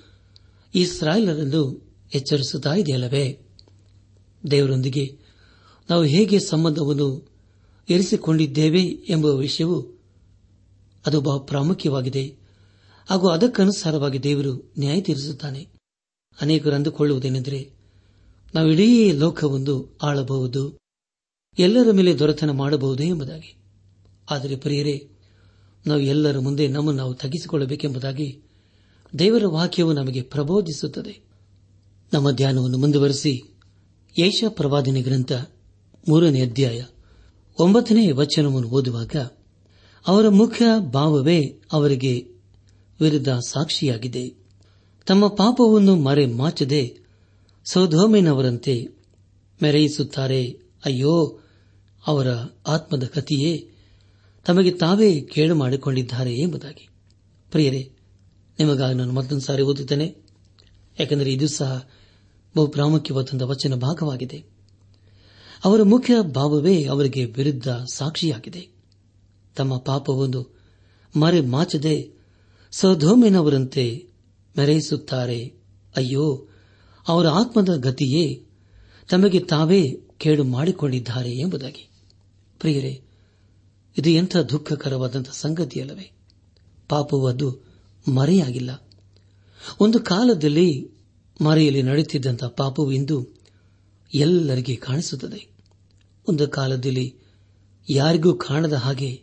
[0.74, 3.38] ಇಸ್ರಾಯೇಲರನ್ನು ಎಚ್ಚರಿಸುತ್ತಾ ಇದೆಯಲ್ಲವೇ?
[4.50, 5.18] ದೇವರೊಂದಿಗೆ
[5.90, 7.28] ನಾವು ಹೇಗೆ ಸಂಬಂಧವನ್ನು
[7.88, 9.98] ಇರಿಸಿಕೊಂಡಿದ್ದೇವೆ ಎಂಬ ವಿಷಯವು
[11.06, 12.36] ಅದು ಬಹು ಪ್ರಾಮುಖ್ಯವಾಗಿದೆ
[13.08, 15.77] ಹಾಗೂ ಅದಕ್ಕನುಸಾರವಾಗಿ ದೇವರು ನ್ಯಾಯ ತೀರಿಸುತ್ತಾನೆ
[16.40, 17.70] ಅನೇಕರು ಅಂದುಕೊಳ್ಳುವುದೇನೆಂದರೆ
[18.54, 20.78] ನಾವು ಇಡೀ ಲೋಕವೊಂದು ಆಳಬಹುದು,
[21.58, 23.56] ಎಲ್ಲರ ಮೇಲೆ ದೊರೆತನ ಮಾಡಬಹುದು ಎಂಬುದಾಗಿ.
[24.30, 25.08] ಆದರೆ ಪ್ರಿಯರೇ,
[25.86, 28.42] ನಾವು ಎಲ್ಲರ ಮುಂದೆ ನಮ್ಮನ್ನು ನಾವು ತಗ್ಗಿಸಿಕೊಳ್ಳಬೇಕೆಂಬುದಾಗಿ
[29.18, 31.20] ದೇವರ ವಾಕ್ಯವು ನಮಗೆ ಪ್ರಬೋಧಿಸುತ್ತದೆ.
[32.12, 33.42] ನಮ್ಮ ಧ್ಯಾನವನ್ನು ಮುಂದುವರೆಸಿ
[34.18, 35.32] ಯೇಷ ಪ್ರವಾದನೆ ಗ್ರಂಥ
[36.08, 36.84] ಮೂರನೇ ಅಧ್ಯಾಯ
[37.58, 39.16] ಒಂಬತ್ತನೇ ವಚನವನ್ನು ಓದುವಾಗ,
[40.06, 42.18] ಅವರ ಮುಖ್ಯ ಭಾವವೇ ಅವರಿಗೆ
[43.00, 44.37] ವಿರುದ್ಧ ಸಾಕ್ಷಿಯಾಗಿದೆ.
[45.08, 46.96] ತಮ್ಮ ಪಾಪವನ್ನು ಮರೆ ಮಾಚದೆ
[47.64, 48.88] ಸೌಧೋಮಿನವರಂತೆ
[49.62, 50.60] ಮೆರೆಯಿಸುತ್ತಾರೆ.
[50.84, 51.38] ಅಯ್ಯೋ,
[52.06, 52.26] ಅವರ
[52.66, 53.70] ಆತ್ಮದ ಕತಿಯೇ
[54.44, 56.88] ತಮಗೆ ತಾವೇ ಕೇಳು ಮಾಡಿಕೊಂಡಿದ್ದಾರೆ ಎಂಬುದಾಗಿ.
[57.50, 57.92] ಪ್ರಿಯರೇ,
[58.58, 60.16] ನಿಮಗಾಗಿ ನಾನು ಮತ್ತೊಂದು ಸಾರಿ ಓದುತ್ತೇನೆ.
[61.00, 61.88] ಯಾಕೆಂದರೆ ಇದು ಸಹ
[62.56, 64.44] ಬಹು ಪ್ರಾಮುಖ್ಯವಾದ ವಚನ ಭಾಗವಾಗಿದೆ.
[65.64, 68.68] ಅವರ ಮುಖ್ಯ ಭಾವವೇ ಅವರಿಗೆ ವಿರುದ್ಧ ಸಾಕ್ಷಿಯಾಗಿದೆ.
[69.56, 70.46] ತಮ್ಮ ಪಾಪವೊಂದು
[71.16, 72.10] ಮರೆ ಮಾಚದೆ
[72.70, 74.07] ಸೌಧೋಮಿನವರಂತೆ
[74.58, 75.54] ಮೆರೆಯಿಸುತ್ತಾರೆ
[75.96, 76.48] ಅಯ್ಯೋ,
[77.08, 78.44] ಅವರ ಆತ್ಮದ ಗತಿಯೇ
[79.10, 81.90] ತಮಗೆ ತಾವೇ ಕೇಡು ಮಾಡಿಕೊಂಡಿದ್ದಾರೆ ಎಂಬುದಾಗಿ.
[82.60, 83.02] ಪ್ರಿಯರೇ,
[83.98, 86.12] ಇದು ಎಂಥ ದುಃಖಕರವಾದಂಥ ಸಂಗತಿಯಲ್ಲವೇ.
[86.88, 87.60] ಪಾಪವು ಅದು
[88.14, 88.88] ಮರೆಯಾಗಿಲ್ಲ.
[89.80, 90.90] ಒಂದು ಕಾಲದಲ್ಲಿ
[91.40, 93.28] ಮರೆಯಲ್ಲಿ ನಡೆಯುತ್ತಿದ್ದಂಥ ಪಾಪವು ಇಂದು
[94.14, 95.48] ಎಲ್ಲರಿಗೆ ಕಾಣಿಸುತ್ತದೆ.
[96.28, 97.16] ಒಂದು ಕಾಲದಲ್ಲಿ
[97.90, 99.22] ಯಾರಿಗೂ ಕಾಣದ ಹಾಗೆ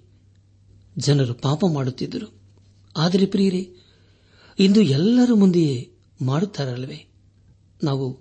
[0.98, 2.34] ಜನರು ಪಾಪ ಮಾಡುತ್ತಿದ್ದರು.
[2.98, 3.74] ಆದರೆ ಪ್ರಿಯರೇ
[4.60, 7.08] ಇಂದು ಎಲ್ಲರ ಮುಂದೆಯೇ ಮಾಡುತ್ತಾರಲ್ಲವೇ?
[7.84, 8.20] ನಾವು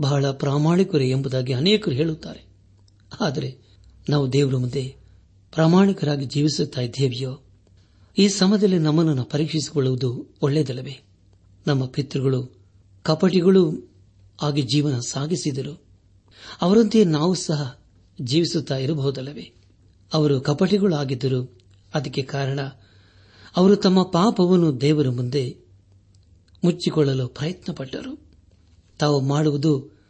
[0.00, 2.44] ಬಹಳ ಪ್ರಾಮಾಣಿಕರೇ ಎಂಬುದಾಗಿ ಅನೇಕರು ಹೇಳುತ್ತಾರೆ.
[3.20, 3.58] ಆದರೆ
[4.08, 4.96] ನಾವು ದೇವರ ಮುಂದೆ
[5.54, 7.40] ಪ್ರಾಮಾಣಿಕರಾಗಿ ಜೀವಿಸುತ್ತಾ ಇದ್ದೇವೆಯೋ?
[8.18, 11.00] ಈ ಸಮಯದಲ್ಲಿ ನಮ್ಮನ್ನು ಪರೀಕ್ಷಿಸಿಕೊಳ್ಳುವುದು ಒಳ್ಳೆಯದಲ್ಲವೇ?
[11.66, 12.56] ನಮ್ಮ ಪಿತೃಗಳು,
[13.02, 13.90] ಕಪಟಿಗಳು
[14.42, 15.84] ಆಗಿ ಜೀವನ ಸಾಗಿಸಿದರು.
[16.60, 17.80] ಅವರಂತೆಯೇ ನಾವು ಸಹ
[18.20, 19.52] ಜೀವಿಸುತ್ತಾ ಇರಬಹುದಲ್ಲವೇ?
[20.12, 21.58] ಅವರು ಕಪಟಿಗಳು ಆಗಿದ್ದರು
[21.94, 22.60] ಅದಕ್ಕೆ ಕಾರಣ,
[23.56, 25.69] ಅವರು ತಮ್ಮ ಪಾಪವನ್ನು ದೇವರ ಮುಂದೆ
[26.64, 28.20] ಮುಚ್ಚಿಕೊಳ್ಳಲು ಪ್ರಯತ್ನಪಟ್ಟರು.
[28.98, 30.00] ತಾವು ಮಾಡುವುದು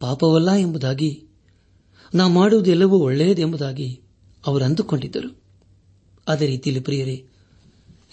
[0.00, 1.24] ಪಾಪವಲ್ಲ ಎಂಬುದಾಗಿ,
[2.14, 4.00] ನಾವು ಮಾಡುವುದೆಲ್ಲವೂ ಒಳ್ಳೆಯದೆಂಬುದಾಗಿ
[4.46, 5.42] ಅವರು ಅಂದುಕೊಂಡಿದ್ದರು.
[6.28, 7.26] ಅದೇ ರೀತಿಯಲ್ಲಿ ಪ್ರಿಯರೇ,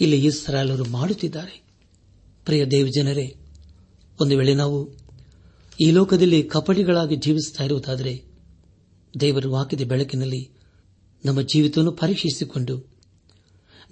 [0.01, 1.63] ಇಲ್ಲಿ ಇಸ್ರಾಲರು ಮಾಡುತ್ತಿದ್ದಾರೆ.
[2.45, 3.35] ಪ್ರಿಯ ದೇವಜನರೇ,
[4.21, 4.89] ಒಂದು ವೇಳೆ ನಾವು
[5.81, 8.23] ಈ ಲೋಕದಲ್ಲಿ ಕಪಟಿಗಳಾಗಿ ಜೀವಿಸುತ್ತಾ ಇರುವುದಾದರೆ,
[9.19, 10.49] ದೇವರು ವಾಕ್ಯದ ಬೆಳಕಿನಲ್ಲಿ
[11.25, 12.87] ನಮ್ಮ ಜೀವಿತವನ್ನು ಪರೀಕ್ಷಿಸಿಕೊಂಡು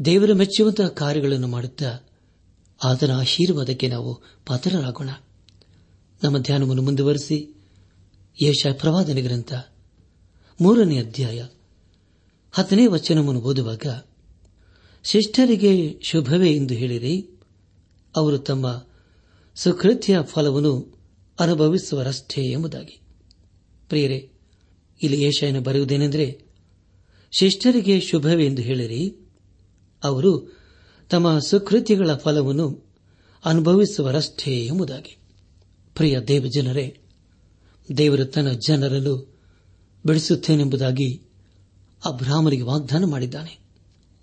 [0.05, 1.99] ದೇವರ ಮೆಚ್ಚುವಂತಹ ಕಾರ್ಯಗಳನ್ನು ಮಾಡುತ್ತಾ
[2.84, 5.10] ಆತನ ಆಶೀರ್ವಾದಕ್ಕೆ ನಾವು ಪಾತ್ರರಾಗೋಣ.
[6.24, 7.55] ನಮ್ಮ ಧ್ಯಾನವನ್ನು ಮುಂದುವರೆಸಿ
[8.44, 9.53] ಯಶ ಪ್ರವಾದನೆ ಗ್ರಂಥ
[10.62, 11.46] ಮೂರನೇ ಅಧ್ಯಾಯ
[12.51, 13.86] ಹತ್ತನೇ ವಚನವನ್ನು ಓದುವಾಗ
[15.03, 17.29] ಶಿಷ್ಠರಿಗೆ ಶುಭವೇ ಎಂದು ಹೇಳಿರಿ,
[18.15, 18.88] ಅವರು ತಮ್ಮ
[19.55, 20.98] ಸುಕೃತ್ಯ ಫಲವನ್ನು
[21.39, 23.01] ಅನುಭವಿಸುವರಷ್ಟೇ ಎಂಬುದಾಗಿ.
[23.89, 24.32] ಪ್ರಿಯರೇ,
[25.03, 26.41] ಇಲ್ಲಿ ಏಷಾಯನ ಬರೆಯುವುದೇನೆಂದರೆ
[27.32, 29.29] ಶಿಷ್ಠರಿಗೆ ಶುಭವೇ ಎಂದು ಹೇಳಿರಿ,
[30.03, 30.54] ಅವರು
[31.09, 32.85] ತಮ್ಮ ಸುಕೃತಿಗಳ ಫಲವನ್ನು
[33.45, 35.17] ಅನುಭವಿಸುವರಷ್ಟೇ ಎಂಬುದಾಗಿ.
[35.95, 37.00] ಪ್ರಿಯ ದೇವಜನರೇ,
[37.97, 39.33] ದೇವರು ತನ್ನ ಜನರನ್ನು
[40.05, 41.21] ಬಿಡಿಸುತ್ತೇನೆಂಬುದಾಗಿ
[42.05, 43.59] ಅಬ್ರಾಹ್ಮನಿಗೆ ವಾಗ್ದಾನ ಮಾಡಿದ್ದಾನೆ.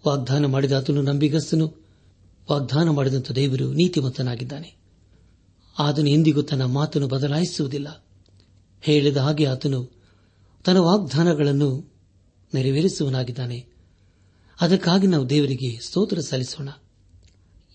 [0.07, 1.83] ವಾಗ್ದಾನ ಮಾಡಿದ ಆತನು ನಂಬಿಗಸ್ತನು.
[2.51, 4.77] ವಾಗ್ದಾನ ಮಾಡಿದಂಥ ದೇವರು ನೀತಿಮಂತನಾಗಿದ್ದಾನೆ
[5.79, 8.05] ಆತನು ಎಂದಿಗೂ ತನ್ನ ಮಾತನ್ನು ಬದಲಾಯಿಸುವುದಿಲ್ಲ.
[8.81, 9.91] ಹೇಳಿದ ಹಾಗೆ ಆತನು
[10.65, 11.93] ತನ್ನ ವಾಗ್ದಾನಗಳನ್ನು
[12.55, 13.72] ನೆರವೇರಿಸುವನಾಗಿದ್ದಾನೆ.
[14.61, 16.69] ಅದಕ್ಕಾಗಿ ನಾವು ದೇವರಿಗೆ ಸ್ತೋತ್ರ ಸಲ್ಲಿಸೋಣ.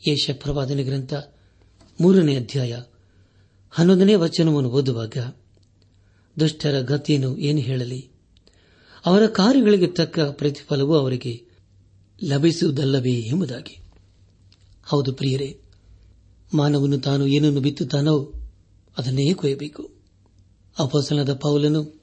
[0.08, 1.13] ಯೇಷ ಪ್ರವಾದನೆ ಗ್ರಂಥ
[2.02, 2.82] ಮೂರನೇ ಅಧ್ಯಾಯ
[3.70, 5.18] ಹನ್ನೊಂದನೇ ವಚನವನ್ನು ಓದುವಾಗ
[6.40, 8.10] ದುಷ್ಟರ ಗತಿಯನ್ನು ಏನು ಹೇಳಲಿ?
[9.06, 11.42] ಅವರ ಕಾರ್ಯಗಳಿಗೆ ತಕ್ಕ ಪ್ರತಿಫಲವು ಅವರಿಗೆ
[12.24, 13.80] ಲಭಿಸುವುದಲ್ಲವೇ ಎಂಬುದಾಗಿ.
[14.86, 15.60] ಹೌದು ಪ್ರಿಯರೇ,
[16.54, 18.34] ಮಾನವನು ತಾನು ಏನನ್ನು ಬಿತ್ತುತ್ತಾನೋ
[18.98, 19.92] ಅದನ್ನೇ ಕೊಯ್ಯಬೇಕು.
[20.80, 22.02] ಅಪೋಸನದ ಪೌಲನು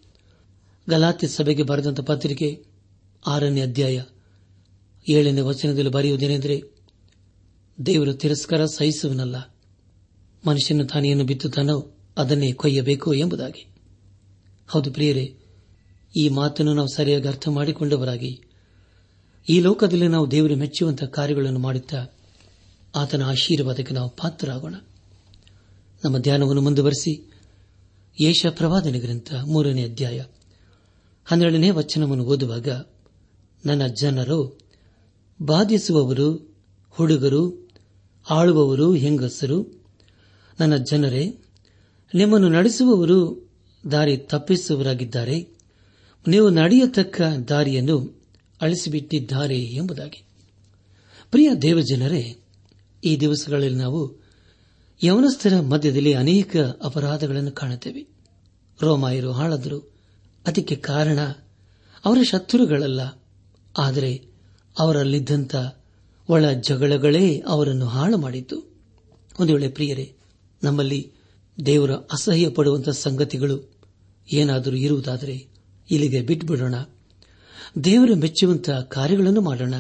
[0.90, 2.64] ಗಲಾತ್ಯ ಸಭೆಗೆ ಬರೆದಂತ ಪತ್ರಿಕೆ
[3.26, 4.02] ಆರನೇ ಅಧ್ಯಾಯ
[5.08, 6.62] ಏಳನೇ ವಚನದಲ್ಲಿ ಬರೆಯುವುದೇನೆಂದರೆ,
[7.86, 9.36] ದೇವರು ತಿರಸ್ಕಾರ ಸಹಿಸುವನಲ್ಲ.
[10.46, 13.66] ಮನುಷ್ಯನ ತಾನೇನು ಬಿತ್ತುತ್ತಾನೋ ಅದನ್ನೇ ಕೊಯ್ಯಬೇಕು ಎಂಬುದಾಗಿ.
[14.68, 15.36] ಹೌದು ಪ್ರಿಯರೇ,
[16.16, 18.40] ಈ ಮಾತನ್ನು ನಾವು ಸರಿಯಾಗಿ ಅರ್ಥ ಮಾಡಿಕೊಂಡವರಾಗಿ.
[19.48, 22.06] ಈ ಲೋಕದಲ್ಲಿ ನಾವು ದೇವರು ಮೆಚ್ಚುವಂತಹ ಕಾರ್ಯಗಳನ್ನು ಮಾಡುತ್ತಾ
[22.94, 24.74] ಆತನ ಆಶೀರ್ವಾದಕ್ಕೆ ನಾವು ಪಾತ್ರರಾಗೋಣ.
[26.04, 27.32] ನಮ್ಮ ಧ್ಯಾನವನ್ನು ಮುಂದುವರೆಸಿ
[28.20, 30.24] ಯೇಷ ಪ್ರವಾದನೆ ಗ್ರಂಥ ಮೂರನೇ ಅಧ್ಯಾಯ
[31.24, 32.68] ಹನ್ನೆರಡನೇ ವಚನವನ್ನು ಓದುವಾಗ,
[33.66, 34.63] ನನ್ನ ಜನರು
[35.44, 36.56] ಬಾಧಿಸುವವರು,
[36.90, 37.68] ಹುಡುಗರು,
[38.30, 39.84] ಆಳುವವರು, ಹೆಂಗಸರು,
[40.60, 41.38] ನನ್ನ ಜನರೇ,
[42.14, 43.50] ನಿಮ್ಮನ್ನು ನಡೆಸುವವರು
[43.90, 45.48] ದಾರಿ ತಪ್ಪಿಸುವವರಾಗಿದ್ದಾರೆ.
[46.28, 48.22] ನೀವು ನಡೆಯತಕ್ಕ ದಾರಿಯನ್ನು
[48.60, 50.24] ಅಳಿಸಿಬಿಟ್ಟಿದ್ದಾರೆ ಎಂಬುದಾಗಿ.
[51.30, 52.36] ಪ್ರಿಯ ದೇವಜನರೇ,
[53.04, 54.24] ಈ ದಿವಸಗಳಲ್ಲಿ ನಾವು
[55.04, 58.06] ಯವನಸ್ಥರ ಮಧ್ಯದಲ್ಲಿ ಅನೇಕ ಅಪರಾಧಗಳನ್ನು ಕಾಣುತ್ತೇವೆ.
[58.82, 59.94] ರೋಮಾಯರು ಹಾಳಾದರು.
[60.46, 61.18] ಅದಕ್ಕೆ ಕಾರಣ
[62.04, 63.22] ಅವರ ಶತ್ರುಗಳಲ್ಲ.
[63.78, 64.33] ಆದರೆ
[64.78, 65.56] ಅವರಲ್ಲಿದ್ದಂಥ
[66.28, 68.74] ಒಳ ಜಗಳಗಳೇ ಅವರನ್ನು ಹಾಳು ಮಾಡಿತು
[69.40, 70.16] ಒಂದು ವೇಳೆ ಪ್ರಿಯರೇ,
[70.62, 71.12] ನಮ್ಮಲ್ಲಿ
[71.66, 73.74] ದೇವರ ಅಸಹ್ಯ ಪಡುವಂತಹ ಸಂಗತಿಗಳು
[74.32, 75.46] ಏನಾದರೂ ಇರುವುದಾದರೆ
[75.90, 76.74] ಇಲ್ಲಿಗೆ ಬಿಟ್ಟುಬಿಡೋಣ
[77.84, 79.74] ದೇವರ ಮೆಚ್ಚುವಂತಹ ಕಾರ್ಯಗಳನ್ನು ಮಾಡೋಣ.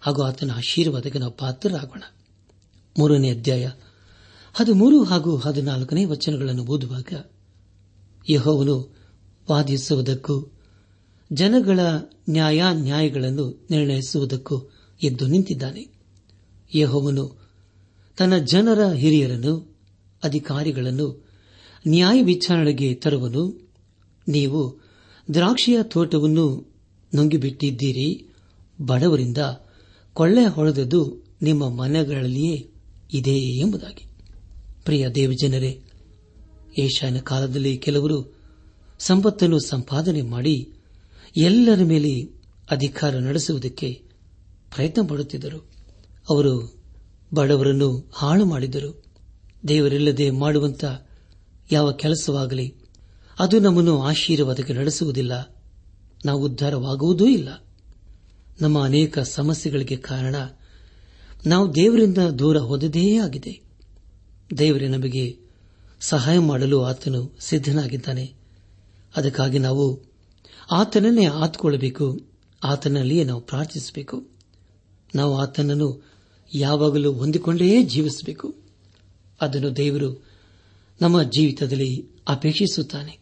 [0.00, 2.02] ಹಾಗೂ ಆತನ ಆಶೀರ್ವಾದಕ್ಕೆ ನಾವು ಪಾತ್ರರಾಗೋಣ.
[2.98, 3.70] ಮೂರನೇ ಅಧ್ಯಾಯ
[4.54, 7.24] ಹದಿಮೂರು ಹಾಗೂ ಹದಿನಾಲ್ಕನೇ ವಚನಗಳನ್ನು ಓದುವಾಗ
[8.30, 8.96] ಯಹೋವನು
[9.50, 10.61] ವಾದಿಸುವುದಕ್ಕೂ
[11.32, 11.80] ಜನಗಳ
[12.30, 14.70] ನ್ಯಾಯಾನ್ಯಾಯಗಳನ್ನು ನಿರ್ಣಯಿಸುವುದಕ್ಕೂ
[15.02, 15.88] ಎದ್ದು ನಿಂತಿದ್ದಾನೆ.
[16.74, 17.38] ಯಹೋವನು
[18.16, 19.76] ತನ್ನ ಜನರ ಹಿರಿಯರನ್ನು,
[20.24, 21.28] ಅಧಿಕಾರಿಗಳನ್ನು,
[21.88, 23.70] ನ್ಯಾಯ ವಿಚಾರಣೆಗೆ ತರುವನು.
[24.28, 24.80] ನೀವು
[25.34, 26.72] ದ್ರಾಕ್ಷಿಯ ತೋಟವನ್ನು
[27.14, 28.34] ನುಂಗಿಬಿಟ್ಟಿದ್ದೀರಿ,
[28.80, 29.38] ಬಡವರಿಂದ
[30.14, 32.70] ಕೊಳ್ಳೆ ಹೊಡೆದದ್ದು ನಿಮ್ಮ ಮನೆಗಳಲ್ಲಿಯೇ
[33.12, 34.06] ಇದೆ ಎಂಬುದಾಗಿ.
[34.84, 35.82] ಪ್ರಿಯ ದೇವಜನರೇ,
[36.78, 38.34] ಏಷ್ಯಾನ ಕಾಲದಲ್ಲಿ ಕೆಲವರು
[38.98, 40.72] ಸಂಪತ್ತನ್ನು ಸಂಪಾದನೆ ಮಾಡಿ
[41.36, 42.28] ಎಲ್ಲರ ಮೇಲೆ
[42.70, 44.02] ಅಧಿಕಾರ ನಡೆಸುವುದಕ್ಕೆ
[44.74, 45.70] ಪ್ರಯತ್ನ ಪಡುತ್ತಿದ್ದರು.
[46.30, 46.82] ಅವರು
[47.34, 49.04] ಬಡವರನ್ನು ಹಾಳು ಮಾಡಿದರು
[49.68, 50.84] ದೇವರಿಲ್ಲದೆ ಮಾಡುವಂತ
[51.72, 52.74] ಯಾವ ಕೆಲಸವಾಗಲಿ,
[53.38, 55.56] ಅದು ನಮ್ಮನ್ನು ಆಶೀರ್ವಾದಕ್ಕೆ ನಡೆಸುವುದಿಲ್ಲ.
[56.24, 57.64] ನಾವು ಉದ್ಧಾರವಾಗುವುದೂ ಇಲ್ಲ.
[58.60, 60.36] ನಮ್ಮ ಅನೇಕ ಸಮಸ್ಯೆಗಳಿಗೆ ಕಾರಣ,
[61.46, 63.60] ನಾವು ದೇವರಿಂದ ದೂರ ಹೋದದೇ ಆಗಿದೆ.
[64.58, 65.38] ದೇವರೇ ನಮಗೆ
[66.00, 68.34] ಸಹಾಯ ಮಾಡಲು ಆತನು ಸಿದ್ದನಾಗಿದ್ದಾನೆ
[69.16, 70.11] ಅದಕ್ಕಾಗಿ ನಾವು
[70.72, 72.20] ಆತನನ್ನೇ ಆತ್ಕೊಳ್ಳಬೇಕು.
[72.64, 74.28] ಆತನಲ್ಲಿಯೇ ನಾವು ಪ್ರಾರ್ಥಿಸಬೇಕು.
[75.14, 76.04] ನಾವು ಆತನನ್ನು
[76.54, 78.54] ಯಾವಾಗಲೂ ಹೊಂದಿಕೊಂಡೇ ಜೀವಿಸಬೇಕು.
[79.40, 80.26] ಅದನ್ನು ದೇವರು
[81.00, 83.18] ನಮ್ಮ ಜೀವಿತದಲ್ಲಿ ಅಪೇಕ್ಷಿಸುತ್ತಾನೆ.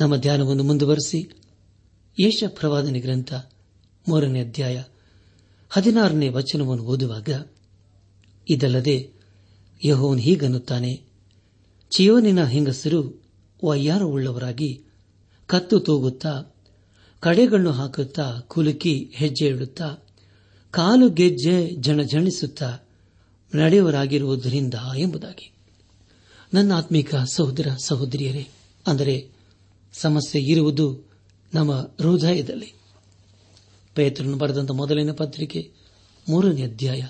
[0.00, 1.30] ನಮ್ಮ ಧ್ಯಾನವನ್ನು ಮುಂದುವರೆಸಿ
[2.20, 3.34] ಯೇಷ ಪ್ರವಾದನೆ ಗ್ರಂಥ
[4.08, 4.82] ಮೂರನೇ ಅಧ್ಯಾಯ
[5.70, 7.28] ಹದಿನಾರನೇ ವಚನವನ್ನು ಓದುವಾಗ,
[8.48, 9.12] ಇದಲ್ಲದೆ
[9.84, 11.02] ಯಹೋನ್ ಹೀಗನ್ನುತ್ತಾನೆ,
[11.90, 13.22] ಚಿಯೋನಿನ ಹೆಂಗಸರು
[13.64, 14.89] ವಯ್ಯಾರವುಳ್ಳವರಾಗಿ
[15.50, 16.42] ಕತ್ತು ತೂಗುತ್ತಾ,
[17.20, 19.96] ಕಡೆಗಣ್ಣು ಹಾಕುತ್ತಾ, ಕುಲುಕಿ ಹೆಜ್ಜೆ ಇಡುತ್ತಾ,
[20.70, 22.78] ಕಾಲು ಗೆಜ್ಜೆ ಜನಜಣಿಸುತ್ತಾ
[23.54, 25.52] ನಡೆಯವರಾಗಿರುವುದರಿಂದ ಎಂಬುದಾಗಿ.
[26.54, 28.48] ನನ್ನ ಆತ್ಮಿಕ ಸಹೋದರ ಸಹೋದರಿಯರೇ,
[28.86, 29.28] ಅಂದರೆ
[29.92, 31.10] ಸಮಸ್ಯೆ ಇರುವುದು
[31.54, 32.74] ನಮ್ಮ ಹೃದಯದಲ್ಲಿ.
[33.94, 35.72] ಪೇತ್ರನು ಬರೆದಂತ ಮೊದಲನೇ ಪತ್ರಿಕೆ,
[36.28, 37.02] ಮೂರನೇ ಅಧ್ಯಾಯ,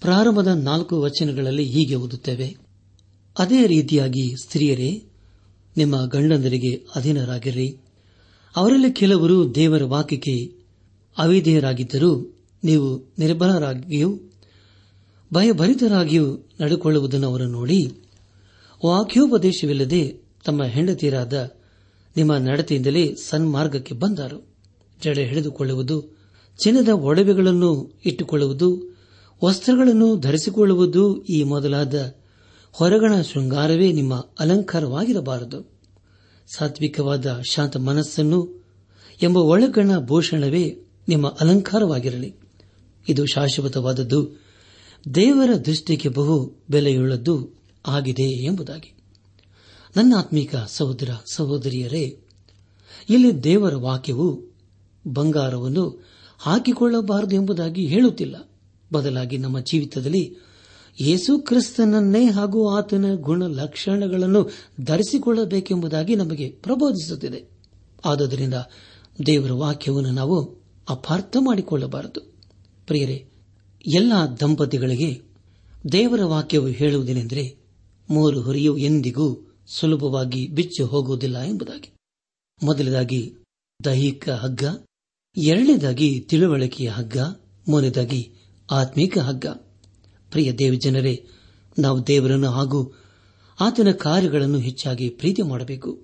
[0.00, 2.56] ಪ್ರಾರಂಭದ ನಾಲ್ಕು ವಚನಗಳಲ್ಲಿ ಹೀಗೆ ಓದುತ್ತೇವೆ.
[3.38, 5.07] ಅದೇ ರೀತಿಯಾಗಿ ಸ್ತ್ರೀಯರೇ
[5.78, 7.78] ನಿಮ್ಮ ಗಂಡಂದರಿಗೆ ಅಧೀನರಾಗಿರಿ.
[8.56, 10.52] ಅವರಲ್ಲಿ ಕೆಲವರು ದೇವರ ವಾಕ್ಯಕ್ಕೆ
[11.18, 14.20] ಅವಿಧೇಯರಾಗಿದ್ದರೂ ನೀವು ನಿರ್ಬಲರಾಗಿಯೂ
[15.34, 17.86] ಭಯಭರಿತರಾಗಿಯೂ ನಡೆಕೊಳ್ಳುವುದನ್ನು ಅವರು ನೋಡಿ.
[18.86, 21.50] ವಾಕ್ಯೋಪದೇಶವಿಲ್ಲದೆ ತಮ್ಮ ಹೆಂಡತಿಯರಾದ
[22.16, 24.46] ನಿಮ್ಮ ನಡತೆಯಿಂದಲೇ ಸನ್ಮಾರ್ಗಕ್ಕೆ ಬಂದರು.
[25.02, 26.16] ಜಡೆ ಹಿಡಿದುಕೊಳ್ಳುವುದು,
[26.64, 28.96] ಚಿನ್ನದ ಒಡವೆಗಳನ್ನು ಇಟ್ಟುಕೊಳ್ಳುವುದು,
[29.44, 32.16] ವಸ್ತ್ರಗಳನ್ನು ಧರಿಸಿಕೊಳ್ಳುವುದು ಈ ಮೊದಲಾದ
[32.72, 35.70] ಹೊರಗಣ ಶೃಂಗಾರವೇ ನಿಮ್ಮ ಅಲಂಕಾರವಾಗಿರಬಾರದು.
[36.56, 38.64] ಸಾತ್ವಿಕವಾದ ಶಾಂತ ಮನಸ್ಸನ್ನು
[39.22, 40.78] ಎಂಬ ಒಳಗಣ ಭೂಷಣವೇ
[41.08, 42.34] ನಿಮ್ಮ ಅಲಂಕಾರವಾಗಿರಲಿ.
[43.08, 44.42] ಇದು ಶಾಶ್ವತವಾದದ್ದು.
[45.14, 47.50] ದೇವರ ದೃಷ್ಟಿಗೆ ಬಹು ಬೆಲೆಯುಳ್ಳದ್ದು
[47.86, 48.94] ಆಗಿದೆ ಎಂಬುದಾಗಿ.
[49.96, 52.20] ನನ್ನ ಆತ್ಮೀಕ ಸಹೋದರ ಸಹೋದರಿಯರೇ,
[53.10, 54.44] ಇಲ್ಲಿ ದೇವರ ವಾಕ್ಯವು
[55.06, 56.06] ಬಂಗಾರವನ್ನು
[56.38, 58.50] ಹಾಕಿಕೊಳ್ಳಬಾರದು ಎಂಬುದಾಗಿ ಹೇಳುತ್ತಿಲ್ಲ.
[58.92, 60.36] ಬದಲಾಗಿ ನಮ್ಮ ಜೀವಿತದಲ್ಲಿ
[61.00, 67.50] ಯೇಸು ಕ್ರಿಸ್ತನನ್ನೇ ಹಾಗೂ ಆತನ ಗುಣ ಲಕ್ಷಣಗಳನ್ನು ಧರಿಸಿಕೊಳ್ಳಬೇಕೆಂಬುದಾಗಿ ನಮಗೆ ಪ್ರಬೋಧಿಸುತ್ತಿದೆ.
[68.04, 68.54] ಆದುದರಿಂದ
[69.26, 70.58] ದೇವರ ವಾಕ್ಯವನ್ನು ನಾವು
[70.88, 72.20] ಅಪಾರ್ಥ ಮಾಡಿಕೊಳ್ಳಬಾರದು.
[72.86, 73.28] ಪ್ರಿಯರೇ,
[73.94, 75.22] ಎಲ್ಲ ದಂಪತಿಗಳಿಗೆ
[75.92, 77.58] ದೇವರ ವಾಕ್ಯವು ಹೇಳುವುದೇನೆಂದರೆ
[78.10, 81.92] ಮೂರು ಹುರಿಯು ಎಂದಿಗೂ ಸುಲಭವಾಗಿ ಬಿಚ್ಚು ಹೋಗುವುದಿಲ್ಲ ಎಂಬುದಾಗಿ.
[82.62, 83.34] ಮೊದಲದಾಗಿ
[83.84, 84.64] ದೈಹಿಕ ಹಗ್ಗ,
[85.36, 87.18] ಎರಡನೇದಾಗಿ ತಿಳುವಳಿಕೆಯ ಹಗ್ಗ,
[87.68, 88.34] ಮೂರನೇದಾಗಿ
[88.70, 89.46] ಆತ್ಮೀಕ ಹಗ್ಗ.
[90.30, 91.26] ಪ್ರಿಯ ದೇವಜನರೇ
[91.78, 92.94] ನಾವು ದೇವರನ್ನು ಹಾಗೂ
[93.60, 96.02] ಆತನ ಕಾರ್ಯಗಳನ್ನು ಹೆಚ್ಚಾಗಿ ಪ್ರೀತಿ ಮಾಡಬೇಕು.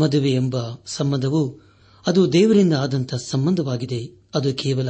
[0.00, 1.60] ಮದುವೆ ಎಂಬ ಸಂಬಂಧವು
[2.06, 4.10] ಅದು ದೇವರಿಂದ ಆದಂಥ ಸಂಬಂಧವಾಗಿದೆ.
[4.34, 4.88] ಅದು ಕೇವಲ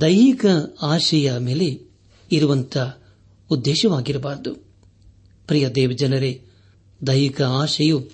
[0.00, 0.46] ದೈಹಿಕ
[0.82, 1.80] ಆಶೆಯ ಮೇಲೆ
[2.32, 2.78] ಇರುವಂತ
[3.50, 4.54] ಉದ್ದೇಶವಾಗಿರಬಾರದು.
[5.46, 6.44] ಪ್ರಿಯ ದೇವಜನರೇ
[7.06, 8.08] ದೈಹಿಕ ಆಶೆಯು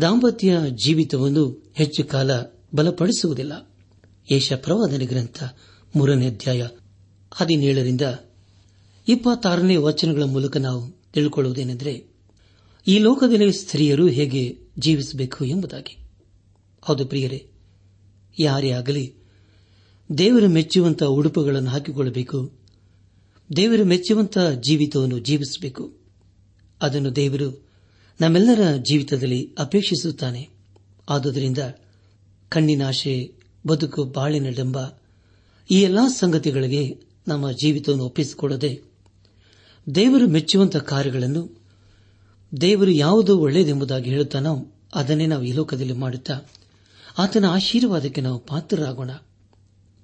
[0.00, 2.30] ದಾಂಪತ್ಯ ಜೀವಿತವನ್ನು ಹೆಚ್ಚು ಕಾಲ
[2.74, 3.76] ಬಲಪಡಿಸುವುದಿಲ್ಲ.
[4.30, 5.44] ಏಷ ಪ್ರವಾದನೆ ಗ್ರಂಥ
[5.96, 6.68] ಮೂರನೇ ಅಧ್ಯಾಯ
[7.32, 8.00] ಹದಿನೇಳರಿಂದ
[9.08, 12.06] ಇಪ್ಪತ್ತಾರನೇ ವಚನಗಳ ಮೂಲಕ ನಾವು ತಿಳ್ಕೊಳ್ಳುವುದೇನೆಂದರೆ,
[12.86, 15.98] ಈ ಲೋಕದಲ್ಲಿ ಸ್ತ್ರೀಯರು ಹೇಗೆ ಜೀವಿಸಬೇಕು ಎಂಬುದಾಗಿ.
[16.82, 17.46] ಹೌದು ಪ್ರಿಯರೇ,
[18.38, 19.14] ಯಾರೇ ಆಗಲಿ,
[20.18, 22.52] ದೇವರು ಮೆಚ್ಚುವಂತಹ ಉಡುಪುಗಳನ್ನು ಹಾಕಿಕೊಳ್ಳಬೇಕು,
[23.56, 25.92] ದೇವರು ಮೆಚ್ಚುವಂತಹ ಜೀವಿತವನ್ನು ಜೀವಿಸಬೇಕು.
[26.82, 27.66] ಅದನ್ನು ದೇವರು
[28.20, 30.48] ನಮ್ಮೆಲ್ಲರ ಜೀವಿತದಲ್ಲಿ ಅಪೇಕ್ಷಿಸುತ್ತಾನೆ.
[31.08, 31.58] ಆದುದರಿಂದ
[32.48, 33.32] ಕಣ್ಣಿನಾಶೆ,
[33.66, 34.78] ಬದುಕು ಬಾಳಿನಡೆಂಬ
[35.70, 36.96] ಈ ಎಲ್ಲಾ ಸಂಗತಿಗಳಿಗೆ
[37.28, 38.87] ನಮ್ಮ ಜೀವಿತವನ್ನು ಒಪ್ಪಿಸಿಕೊಡದೆ
[39.94, 41.62] ದೇವರು ಮೆಚ್ಚುವಂತಹ ಕಾರ್ಯಗಳನ್ನು
[42.60, 46.40] ದೇವರು ಯಾವುದು ಒಳ್ಳೆಯದೆಂಬುದಾಗಿ ಹೇಳುತ್ತಾನೋ ಅದನ್ನೇ ನಾವು ಈ ಲೋಕದಲ್ಲಿ ಮಾಡುತ್ತಾ
[47.18, 49.10] ಆತನ ಆಶೀರ್ವಾದಕ್ಕೆ ನಾವು ಪಾತ್ರರಾಗೋಣ.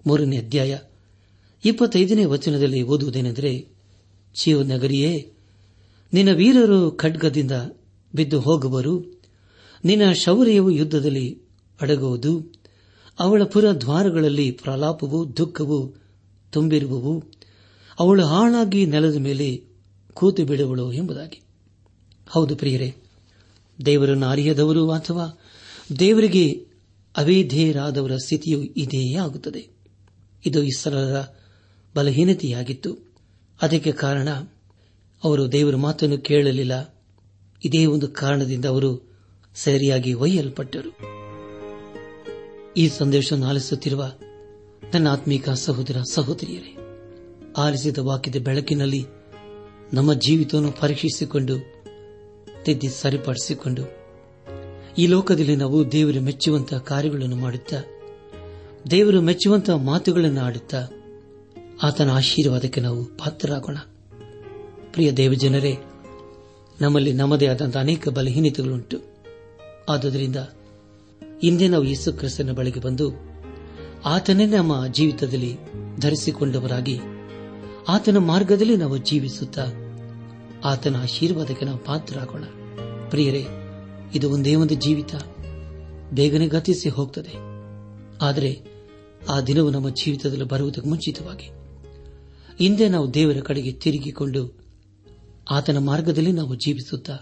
[0.07, 0.79] ಮೂರನೇ ಅಧ್ಯಾಯ
[1.64, 3.68] ಇಪ್ಪತ್ತೈದನೇ ವಚನದಲ್ಲಿ ಓದುವುದೇನೆಂದರೆ
[4.64, 5.33] ನಗರಿಯೇ,
[6.12, 7.53] ನಿನ್ನ ವೀರರು ಖಡ್ಗದಿಂದ
[8.14, 9.23] ಬಿದ್ದು ಹೋಗುವರು,
[9.85, 11.38] ನಿನ್ನ ಶೌರ್ಯವು ಯುದ್ಧದಲ್ಲಿ
[11.81, 12.53] ಅಡಗುವುದು,
[13.18, 15.94] ಅವಳ ಪುರ ದ್ವಾರಗಳಲ್ಲಿ ಪ್ರಲಾಪವು ದುಃಖವು
[16.53, 17.25] ತುಂಬಿರುವವು,
[17.99, 19.74] ಅವಳು ಹಾಳಾಗಿ ನೆಲದ ಮೇಲೆ
[20.14, 21.42] ಕೂತು ಬಿಡುವಳು ಎಂಬುದಾಗಿ.
[22.29, 22.94] ಹೌದು ಪ್ರಿಯರೇ
[23.87, 25.40] ದೇವರನ್ನು ಅರಿಯದವರು ಅಥವಾ
[25.98, 26.66] ದೇವರಿಗೆ
[27.16, 29.68] ಅವೇಧೇಯರಾದವರ ಸ್ಥಿತಿಯು ಇದೇ ಆಗುತ್ತದೆ.
[30.46, 31.24] ಇದು ಇಸ್ರರ
[31.96, 32.98] ಬಲಹೀನತೆಯಾಗಿತ್ತು.
[33.62, 34.29] ಅದಕ್ಕೆ ಕಾರಣ,
[35.24, 37.03] ಅವರು ದೇವರ ಮಾತನ್ನು ಕೇಳಲಿಲ್ಲ.
[37.64, 39.12] ಇದೇ ಒಂದು ಕಾರಣದಿಂದ ಅವರು
[39.55, 40.98] ಸರಿಯಾಗಿ ಒಯ್ಯಲ್ಪಟ್ಟರು.
[42.77, 44.12] ಈ ಸಂದೇಶವನ್ನು ಆಲಿಸುತ್ತಿರುವ
[44.94, 46.77] ನನ್ನ ಆತ್ಮೀಕ ಸಹೋದರ ಸಹೋದರಿಯರೇ,
[47.57, 49.07] ಆಲಿಸಿದ ವಾಕ್ಯದ ಬೆಳಕಿನಲ್ಲಿ
[49.92, 51.59] ನಮ್ಮ ಜೀವಿತವನ್ನು ಪರೀಕ್ಷಿಸಿಕೊಂಡು,
[52.64, 53.83] ತಿದ್ದಿ ಸರಿಪಡಿಸಿಕೊಂಡು,
[54.99, 57.77] ಈ ಲೋಕದಲ್ಲಿ ನಾವು ದೇವರು ಮೆಚ್ಚುವಂತಹ ಕಾರ್ಯಗಳನ್ನು ಮಾಡುತ್ತಾ,
[58.90, 60.87] ದೇವರು ಮೆಚ್ಚುವಂತಹ ಮಾತುಗಳನ್ನು ಆಡುತ್ತಾ,
[61.83, 63.77] ಆತನ ಆಶೀರ್ವಾದಕ್ಕೆ ನಾವು ಪಾತ್ರರಾಗೋಣ.
[64.92, 65.77] ಪ್ರಿಯ ದೇವಜನರೇ,
[66.81, 68.99] ನಮ್ಮಲ್ಲಿ ನಮ್ಮದೇ ಆದಂತಹ ಅನೇಕ ಬಲಹೀನತೆಗಳುಂಟು.
[69.88, 70.37] ಆದುದರಿಂದ
[71.42, 73.12] ಇಂದೇ ನಾವು ಯೇಸು ಕ್ರಿಸ್ತನ ಬಳಿಗೆ ಬಂದು,
[74.05, 75.57] ಆತನೇ ನಮ್ಮ ಜೀವಿತದಲ್ಲಿ
[76.01, 76.99] ಧರಿಸಿಕೊಂಡವರಾಗಿ
[77.88, 79.66] ಆತನ ಮಾರ್ಗದಲ್ಲಿ ನಾವು ಜೀವಿಸುತ್ತಾ
[80.64, 82.44] ಆತನ ಆಶೀರ್ವಾದಕ್ಕೆ ನಾವು ಪಾತ್ರರಾಗೋಣ.
[83.11, 83.47] ಪ್ರಿಯರೇ,
[84.14, 85.14] ಇದು ಒಂದೇ ಒಂದು ಜೀವಿತ.
[86.12, 87.33] ಬೇಗನೆ ಗತಿಸಿ ಹೋಗ್ತದೆ.
[88.23, 88.61] ಆದರೆ
[89.29, 91.51] ಆ ದಿನವು ನಮ್ಮ ಜೀವಿತದಲ್ಲಿ ಬರುವುದಕ್ಕೆ ಮುಂಚಿತವಾಗಿ.
[92.59, 94.61] ಹಿಂದೆ ನಾವು ದೇವರ ಕಡೆಗೆ ತಿರುಗಿಕೊಂಡು
[95.51, 97.16] ಆತನ ಮಾರ್ಗದಲ್ಲಿ ನಾವು ಜೀವಿಸುತ್ತಾ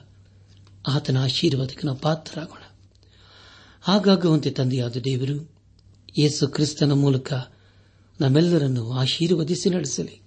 [0.88, 2.76] ಆತನ ಆಶೀರ್ವಾದಕ್ಕೆ ನಾವು ಪಾತ್ರರಾಗೋಣ.
[3.82, 5.50] ಹಾಗಾಗುವಂತೆ ತಂದೆಯಾದ ದೇವರು,
[6.18, 7.32] ಯೇಸು ಕ್ರಿಸ್ತನ ಮೂಲಕ
[8.20, 10.22] ನಮ್ಮೆಲ್ಲರನ್ನು ಆಶೀರ್ವದಿಸಿ ನಡೆಸಲಿ.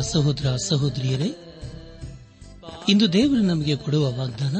[0.00, 1.34] ಸಹೋದರ ಸಹೋದರಿಯರೇ,
[2.88, 4.56] ಇಂದು ದೇವರು ನಮಗೆ ಕೊಡುವ ವಾಗ್ದಾನ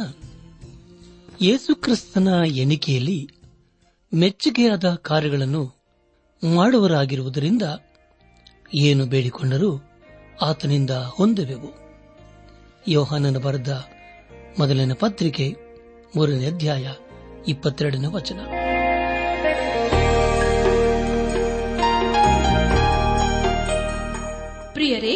[1.42, 3.30] ಯೇಸುಕ್ರಿಸ್ತನ ಎಣಿಕೆಯಲ್ಲಿ
[4.14, 5.74] ಮೆಚ್ಚುಗೆಯಾದ ಕಾರ್ಯಗಳನ್ನು
[6.56, 7.62] ಮಾಡುವರಾಗಿರುವುದರಿಂದ
[8.74, 9.80] ಏನು ಬೇಡಿಕೊಂಡರೂ
[10.42, 11.86] ಆತನಿಂದ ಹೊಂದುವೆವು.
[12.88, 13.84] ಯೋಹಾನನ ಬರೆದ
[14.58, 15.56] ಮೊದಲನೇ ಪತ್ರಿಕೆ
[16.16, 16.92] ಮೂರನೇ ಅಧ್ಯಾಯ
[17.48, 18.40] ಇಪ್ಪತ್ತೆರಡನೇ ವಚನ.
[24.72, 25.15] ಪ್ರಿಯರೇ